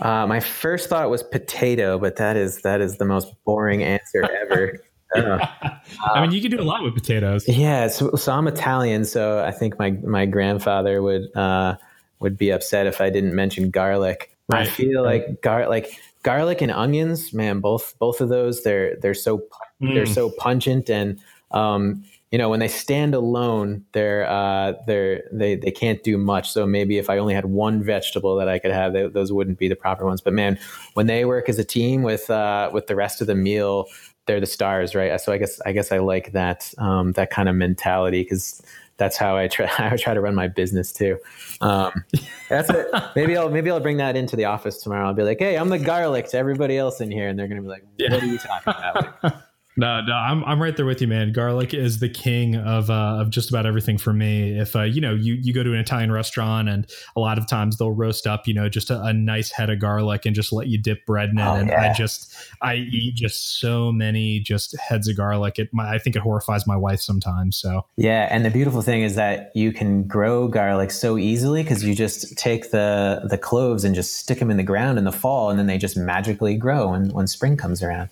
Uh, 0.00 0.26
my 0.26 0.38
first 0.38 0.88
thought 0.88 1.10
was 1.10 1.22
potato, 1.24 1.98
but 1.98 2.16
that 2.16 2.36
is 2.36 2.62
that 2.62 2.80
is 2.80 2.98
the 2.98 3.04
most 3.04 3.32
boring 3.44 3.82
answer 3.82 4.22
ever. 4.42 4.78
Uh, 5.14 5.46
I 6.04 6.20
mean, 6.20 6.32
you 6.32 6.40
can 6.40 6.50
do 6.50 6.60
a 6.60 6.64
lot 6.64 6.82
with 6.82 6.94
potatoes. 6.94 7.48
Yeah, 7.48 7.88
so, 7.88 8.14
so, 8.14 8.32
I'm 8.32 8.46
Italian, 8.46 9.04
so 9.04 9.44
I 9.44 9.50
think 9.50 9.78
my 9.78 9.90
my 9.90 10.26
grandfather 10.26 11.02
would 11.02 11.34
uh, 11.36 11.76
would 12.20 12.36
be 12.36 12.50
upset 12.50 12.86
if 12.86 13.00
I 13.00 13.10
didn't 13.10 13.34
mention 13.34 13.70
garlic. 13.70 14.34
Right. 14.48 14.66
I 14.66 14.70
feel 14.70 15.02
like 15.02 15.42
gar 15.42 15.68
like 15.68 15.98
garlic 16.22 16.62
and 16.62 16.72
onions, 16.72 17.32
man. 17.32 17.60
Both 17.60 17.98
both 17.98 18.20
of 18.20 18.28
those, 18.28 18.62
they're 18.62 18.96
they're 18.96 19.14
so 19.14 19.44
mm. 19.80 19.94
they're 19.94 20.06
so 20.06 20.30
pungent 20.30 20.90
and 20.90 21.20
um, 21.50 22.04
you 22.30 22.38
know 22.38 22.48
when 22.48 22.60
they 22.60 22.68
stand 22.68 23.14
alone 23.14 23.84
they're 23.92 24.28
uh, 24.28 24.74
they're 24.86 25.22
they 25.32 25.56
they 25.56 25.70
can't 25.70 26.02
do 26.02 26.18
much 26.18 26.50
so 26.50 26.66
maybe 26.66 26.98
if 26.98 27.08
i 27.08 27.18
only 27.18 27.34
had 27.34 27.46
one 27.46 27.82
vegetable 27.82 28.36
that 28.36 28.48
i 28.48 28.58
could 28.58 28.70
have 28.70 28.92
they, 28.92 29.06
those 29.06 29.32
wouldn't 29.32 29.58
be 29.58 29.68
the 29.68 29.76
proper 29.76 30.04
ones 30.04 30.20
but 30.20 30.32
man 30.32 30.58
when 30.94 31.06
they 31.06 31.24
work 31.24 31.48
as 31.48 31.58
a 31.58 31.64
team 31.64 32.02
with 32.02 32.28
uh, 32.30 32.70
with 32.72 32.86
the 32.86 32.96
rest 32.96 33.20
of 33.20 33.26
the 33.26 33.34
meal 33.34 33.86
they're 34.28 34.38
the 34.38 34.46
stars, 34.46 34.94
right? 34.94 35.20
So 35.20 35.32
I 35.32 35.38
guess 35.38 35.60
I 35.66 35.72
guess 35.72 35.90
I 35.90 35.98
like 35.98 36.30
that 36.32 36.72
um, 36.78 37.12
that 37.12 37.30
kind 37.30 37.48
of 37.48 37.56
mentality 37.56 38.22
because 38.22 38.62
that's 38.98 39.16
how 39.16 39.36
I 39.36 39.48
try 39.48 39.68
I 39.78 39.96
try 39.96 40.14
to 40.14 40.20
run 40.20 40.36
my 40.36 40.46
business 40.46 40.92
too. 40.92 41.18
Um, 41.60 42.04
that's 42.48 42.70
it. 42.70 42.86
Maybe 43.16 43.36
I'll 43.36 43.50
maybe 43.50 43.70
I'll 43.70 43.80
bring 43.80 43.96
that 43.96 44.16
into 44.16 44.36
the 44.36 44.44
office 44.44 44.80
tomorrow. 44.80 45.08
I'll 45.08 45.14
be 45.14 45.24
like, 45.24 45.40
hey, 45.40 45.56
I'm 45.56 45.70
the 45.70 45.78
garlic 45.78 46.28
to 46.28 46.36
everybody 46.36 46.78
else 46.78 47.00
in 47.00 47.10
here, 47.10 47.28
and 47.28 47.36
they're 47.36 47.48
gonna 47.48 47.62
be 47.62 47.68
like, 47.68 47.84
what 47.96 48.12
yeah. 48.12 48.16
are 48.16 48.24
you 48.24 48.38
talking 48.38 48.74
about? 48.76 49.42
No, 49.78 50.00
no, 50.00 50.12
I'm 50.12 50.42
I'm 50.44 50.60
right 50.60 50.76
there 50.76 50.84
with 50.84 51.00
you, 51.00 51.06
man. 51.06 51.32
Garlic 51.32 51.72
is 51.72 52.00
the 52.00 52.08
king 52.08 52.56
of 52.56 52.90
uh, 52.90 53.18
of 53.20 53.30
just 53.30 53.48
about 53.48 53.64
everything 53.64 53.96
for 53.96 54.12
me. 54.12 54.58
If 54.58 54.74
uh, 54.74 54.82
you 54.82 55.00
know, 55.00 55.14
you 55.14 55.34
you 55.34 55.54
go 55.54 55.62
to 55.62 55.72
an 55.72 55.78
Italian 55.78 56.10
restaurant, 56.10 56.68
and 56.68 56.84
a 57.14 57.20
lot 57.20 57.38
of 57.38 57.46
times 57.46 57.78
they'll 57.78 57.92
roast 57.92 58.26
up, 58.26 58.48
you 58.48 58.54
know, 58.54 58.68
just 58.68 58.90
a, 58.90 59.00
a 59.02 59.12
nice 59.12 59.52
head 59.52 59.70
of 59.70 59.78
garlic 59.78 60.26
and 60.26 60.34
just 60.34 60.52
let 60.52 60.66
you 60.66 60.78
dip 60.78 61.06
bread 61.06 61.30
in 61.30 61.38
it. 61.38 61.42
Oh, 61.42 61.54
and 61.54 61.68
yeah. 61.68 61.90
I 61.90 61.94
just 61.94 62.34
I 62.60 62.74
eat 62.74 63.14
just 63.14 63.60
so 63.60 63.92
many 63.92 64.40
just 64.40 64.76
heads 64.80 65.06
of 65.06 65.16
garlic. 65.16 65.60
It 65.60 65.68
my, 65.72 65.94
I 65.94 65.98
think 65.98 66.16
it 66.16 66.22
horrifies 66.22 66.66
my 66.66 66.76
wife 66.76 67.00
sometimes. 67.00 67.56
So 67.56 67.86
yeah, 67.96 68.26
and 68.32 68.44
the 68.44 68.50
beautiful 68.50 68.82
thing 68.82 69.02
is 69.02 69.14
that 69.14 69.52
you 69.54 69.70
can 69.70 70.02
grow 70.08 70.48
garlic 70.48 70.90
so 70.90 71.16
easily 71.16 71.62
because 71.62 71.84
you 71.84 71.94
just 71.94 72.36
take 72.36 72.72
the 72.72 73.28
the 73.30 73.38
cloves 73.38 73.84
and 73.84 73.94
just 73.94 74.16
stick 74.16 74.40
them 74.40 74.50
in 74.50 74.56
the 74.56 74.64
ground 74.64 74.98
in 74.98 75.04
the 75.04 75.12
fall, 75.12 75.50
and 75.50 75.58
then 75.58 75.68
they 75.68 75.78
just 75.78 75.96
magically 75.96 76.56
grow 76.56 76.90
when 76.90 77.10
when 77.10 77.28
spring 77.28 77.56
comes 77.56 77.80
around. 77.80 78.08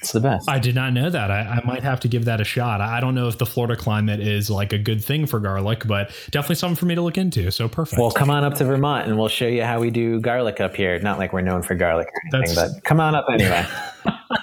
It's 0.00 0.12
the 0.12 0.20
best. 0.20 0.48
I 0.48 0.58
did 0.58 0.74
not 0.74 0.94
know 0.94 1.10
that. 1.10 1.30
I, 1.30 1.40
I, 1.40 1.66
might 1.66 1.82
have 1.82 2.00
to 2.00 2.08
give 2.08 2.24
that 2.24 2.40
a 2.40 2.44
shot. 2.44 2.80
I 2.80 3.00
don't 3.00 3.14
know 3.14 3.28
if 3.28 3.36
the 3.36 3.44
Florida 3.44 3.76
climate 3.76 4.20
is 4.20 4.48
like 4.48 4.72
a 4.72 4.78
good 4.78 5.04
thing 5.04 5.26
for 5.26 5.40
garlic, 5.40 5.86
but 5.86 6.10
definitely 6.30 6.56
something 6.56 6.76
for 6.76 6.86
me 6.86 6.94
to 6.94 7.02
look 7.02 7.18
into. 7.18 7.50
So 7.52 7.68
perfect. 7.68 8.00
Well, 8.00 8.10
come 8.10 8.30
on 8.30 8.42
up 8.42 8.54
to 8.54 8.64
Vermont 8.64 9.06
and 9.06 9.18
we'll 9.18 9.28
show 9.28 9.46
you 9.46 9.62
how 9.62 9.78
we 9.78 9.90
do 9.90 10.18
garlic 10.18 10.58
up 10.58 10.74
here. 10.74 10.98
Not 11.00 11.18
like 11.18 11.34
we're 11.34 11.42
known 11.42 11.62
for 11.62 11.74
garlic 11.74 12.08
or 12.08 12.38
anything, 12.38 12.54
That's, 12.56 12.72
but 12.72 12.84
come 12.84 12.98
on 12.98 13.14
up 13.14 13.26
anyway. 13.30 13.66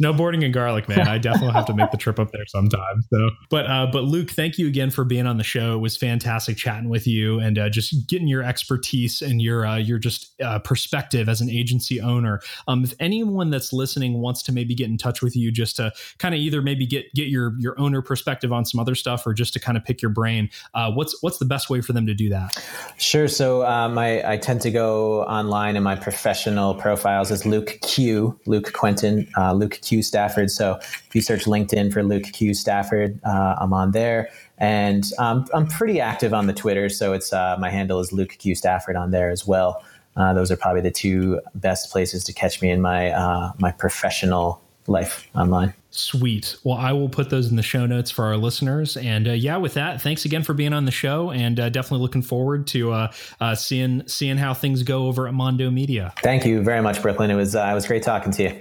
snowboarding 0.00 0.44
and 0.44 0.52
garlic, 0.52 0.88
man. 0.88 1.08
I 1.08 1.18
definitely 1.18 1.52
have 1.52 1.66
to 1.66 1.74
make 1.74 1.90
the 1.90 1.96
trip 1.96 2.18
up 2.18 2.30
there 2.32 2.44
sometime. 2.46 3.02
So, 3.12 3.30
but 3.50 3.66
uh, 3.66 3.86
but 3.90 4.04
Luke, 4.04 4.30
thank 4.30 4.58
you 4.58 4.66
again 4.66 4.90
for 4.90 5.04
being 5.04 5.26
on 5.26 5.38
the 5.38 5.44
show. 5.44 5.74
It 5.74 5.80
was 5.80 5.96
fantastic 5.96 6.56
chatting 6.56 6.88
with 6.88 7.06
you 7.06 7.38
and 7.38 7.58
uh, 7.58 7.70
just 7.70 8.06
getting 8.08 8.28
your 8.28 8.42
expertise 8.42 9.22
and 9.22 9.40
your 9.40 9.66
uh, 9.66 9.76
your 9.76 9.98
just 9.98 10.40
uh, 10.42 10.58
perspective 10.58 11.28
as 11.28 11.40
an 11.40 11.48
agency 11.48 12.00
owner. 12.00 12.40
Um, 12.68 12.84
if 12.84 12.94
anyone 13.00 13.50
that's 13.50 13.72
listening 13.72 14.20
wants 14.20 14.42
to 14.44 14.52
maybe 14.52 14.74
get 14.74 14.88
in 14.88 14.98
touch 14.98 15.22
with 15.22 15.34
you, 15.34 15.50
just 15.50 15.76
to 15.76 15.92
kind 16.18 16.34
of 16.34 16.40
either 16.40 16.60
maybe 16.60 16.86
get 16.86 17.12
get 17.14 17.28
your 17.28 17.54
your 17.58 17.78
owner 17.80 18.02
perspective 18.02 18.52
on 18.52 18.64
some 18.64 18.80
other 18.80 18.94
stuff, 18.94 19.26
or 19.26 19.32
just 19.32 19.52
to 19.54 19.60
kind 19.60 19.78
of 19.78 19.84
pick 19.84 20.02
your 20.02 20.10
brain, 20.10 20.50
uh, 20.74 20.90
what's 20.92 21.16
what's 21.22 21.38
the 21.38 21.46
best 21.46 21.70
way 21.70 21.80
for 21.80 21.92
them 21.92 22.06
to 22.06 22.14
do 22.14 22.28
that? 22.28 22.62
Sure. 22.98 23.28
So 23.28 23.64
uh, 23.64 23.88
my 23.88 24.28
I 24.28 24.36
tend 24.36 24.60
to 24.62 24.70
go 24.70 25.22
online, 25.22 25.76
and 25.76 25.84
my 25.84 25.96
professional 25.96 26.74
profiles 26.74 27.30
is 27.30 27.46
Luke 27.46 27.78
Q, 27.82 28.38
Luke 28.46 28.72
Quentin, 28.72 29.26
Luke 29.54 29.78
Q 29.86 30.02
Stafford. 30.02 30.50
So 30.50 30.76
if 30.80 31.14
you 31.14 31.20
search 31.20 31.44
LinkedIn 31.44 31.92
for 31.92 32.02
Luke 32.02 32.24
Q 32.32 32.54
Stafford, 32.54 33.18
uh, 33.24 33.56
I'm 33.58 33.72
on 33.72 33.92
there. 33.92 34.28
And 34.58 35.04
um, 35.18 35.46
I'm 35.54 35.66
pretty 35.66 36.00
active 36.00 36.34
on 36.34 36.46
the 36.46 36.52
Twitter. 36.52 36.88
So 36.88 37.12
it's 37.12 37.32
uh, 37.32 37.56
my 37.58 37.70
handle 37.70 38.00
is 38.00 38.12
Luke 38.12 38.36
Q 38.38 38.54
Stafford 38.54 38.96
on 38.96 39.10
there 39.10 39.30
as 39.30 39.46
well. 39.46 39.84
Uh, 40.16 40.32
those 40.32 40.50
are 40.50 40.56
probably 40.56 40.80
the 40.80 40.90
two 40.90 41.40
best 41.54 41.90
places 41.90 42.24
to 42.24 42.32
catch 42.32 42.62
me 42.62 42.70
in 42.70 42.80
my 42.80 43.10
uh, 43.10 43.52
my 43.58 43.70
professional 43.70 44.62
life 44.88 45.28
online. 45.34 45.74
Sweet. 45.90 46.56
Well, 46.62 46.76
I 46.76 46.92
will 46.92 47.08
put 47.08 47.30
those 47.30 47.50
in 47.50 47.56
the 47.56 47.62
show 47.62 47.86
notes 47.86 48.10
for 48.10 48.26
our 48.26 48.36
listeners. 48.36 48.96
And 48.96 49.28
uh, 49.28 49.32
yeah, 49.32 49.56
with 49.56 49.74
that, 49.74 50.00
thanks 50.00 50.24
again 50.24 50.42
for 50.42 50.54
being 50.54 50.72
on 50.72 50.84
the 50.84 50.90
show, 50.90 51.30
and 51.30 51.58
uh, 51.58 51.68
definitely 51.70 52.02
looking 52.02 52.22
forward 52.22 52.66
to 52.68 52.92
uh, 52.92 53.12
uh 53.40 53.54
seeing 53.54 54.06
seeing 54.06 54.36
how 54.36 54.54
things 54.54 54.82
go 54.82 55.06
over 55.06 55.26
at 55.26 55.34
Mondo 55.34 55.70
Media. 55.70 56.12
Thank 56.22 56.44
you 56.44 56.62
very 56.62 56.82
much, 56.82 57.00
Brooklyn. 57.02 57.30
It 57.30 57.34
was 57.36 57.54
uh, 57.54 57.68
it 57.70 57.74
was 57.74 57.86
great 57.86 58.02
talking 58.02 58.32
to 58.32 58.42
you. 58.42 58.60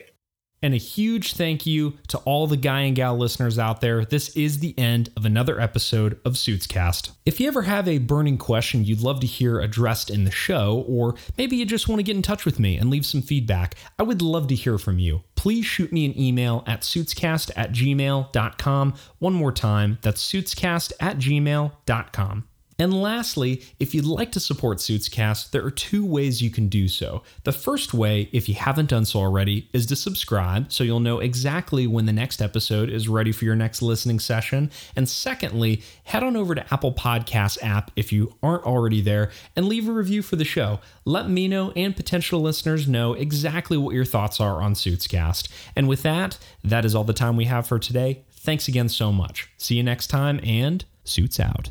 And 0.62 0.74
a 0.74 0.78
huge 0.78 1.34
thank 1.34 1.66
you 1.66 1.98
to 2.08 2.18
all 2.20 2.48
the 2.48 2.58
guy 2.58 2.82
and 2.82 2.96
gal 2.96 3.16
listeners 3.18 3.60
out 3.60 3.82
there. 3.82 4.04
This 4.04 4.30
is 4.36 4.60
the 4.60 4.78
end 4.80 5.10
of 5.16 5.26
another 5.26 5.60
episode 5.60 6.20
of 6.26 6.34
Suitscast. 6.34 7.12
If 7.26 7.40
you 7.40 7.48
ever 7.48 7.64
have 7.64 7.88
a 7.88 8.00
burning 8.00 8.38
question 8.38 8.84
you'd 8.84 9.02
love 9.02 9.20
to 9.20 9.28
hear 9.28 9.60
addressed 9.60 10.10
in 10.10 10.24
the 10.24 10.32
show, 10.32 10.86
or 10.88 11.16
maybe 11.38 11.56
you 11.56 11.66
just 11.66 11.88
want 11.88 12.00
to 12.00 12.04
get 12.04 12.16
in 12.16 12.22
touch 12.22 12.46
with 12.46 12.60
me 12.60 12.78
and 12.78 12.90
leave 12.90 13.06
some 13.06 13.22
feedback, 13.22 13.76
I 14.00 14.04
would 14.04 14.22
love 14.22 14.48
to 14.48 14.56
hear 14.56 14.78
from 14.78 14.98
you. 14.98 15.24
Please 15.36 15.66
shoot 15.66 15.92
me 15.92 16.06
an 16.06 16.20
email 16.20 16.64
at 16.66 16.82
suitscast 16.82 17.52
at 17.56 17.72
gmail.com. 17.72 18.94
One 19.20 19.34
more 19.34 19.52
time, 19.52 20.00
that's 20.02 20.26
suitscast 20.26 20.94
at 21.00 21.18
gmail.com. 21.18 22.48
And 22.78 22.94
lastly, 23.02 23.64
if 23.80 23.96
you'd 23.96 24.06
like 24.06 24.32
to 24.34 24.40
support 24.40 24.80
Suitscast, 24.80 25.52
there 25.52 25.66
are 25.66 25.72
two 25.72 26.06
ways 26.06 26.42
you 26.42 26.50
can 26.50 26.68
do 26.68 26.88
so. 26.88 27.24
The 27.44 27.52
first 27.52 27.94
way, 27.94 28.30
if 28.32 28.50
you 28.50 28.56
haven't 28.56 28.90
done 28.90 29.06
so 29.06 29.20
already, 29.20 29.70
is 29.72 29.86
to 29.88 29.96
subscribe 29.96 30.72
so 30.72 30.84
you'll 30.84 31.00
know 31.00 31.20
exactly 31.20 31.88
when 31.88 32.06
the 32.06 32.14
next 32.14 32.42
episode 32.42 32.90
is 32.90 33.08
ready 33.08 33.32
for 33.32 33.46
your 33.46 33.56
next 33.56 33.82
listening 33.82 34.20
session. 34.20 34.72
And 34.96 35.08
secondly, 35.08 35.84
head 36.04 36.24
on 36.24 36.36
over 36.36 36.54
to 36.54 36.74
Apple 36.74 36.94
Podcasts 36.94 37.62
app 37.64 37.92
if 37.96 38.12
you 38.12 38.36
aren't 38.44 38.66
already 38.66 39.02
there 39.02 39.32
and 39.56 39.68
leave 39.68 39.88
a 39.88 39.94
review 39.94 40.22
for 40.22 40.36
the 40.36 40.44
show. 40.44 40.80
Let 41.06 41.30
me 41.30 41.48
know 41.48 41.72
and 41.76 41.96
potential 41.96 42.42
listeners 42.42 42.88
know 42.88 43.14
exactly 43.14 43.78
what 43.78 43.96
your 43.96 44.06
thoughts 44.06 44.42
are 44.42 44.62
on 44.62 44.74
Suitscast. 44.74 45.50
And 45.76 45.88
with 45.88 46.04
that, 46.04 46.38
that 46.64 46.84
is 46.84 46.94
all 46.94 47.04
the 47.06 47.14
time 47.14 47.38
we 47.38 47.46
have 47.46 47.68
for 47.68 47.80
today. 47.80 48.24
Thanks 48.32 48.68
again 48.68 48.90
so 48.90 49.12
much. 49.12 49.50
See 49.58 49.76
you 49.76 49.84
next 49.84 50.08
time 50.08 50.40
and 50.44 50.84
Suits 51.06 51.40
out. 51.40 51.70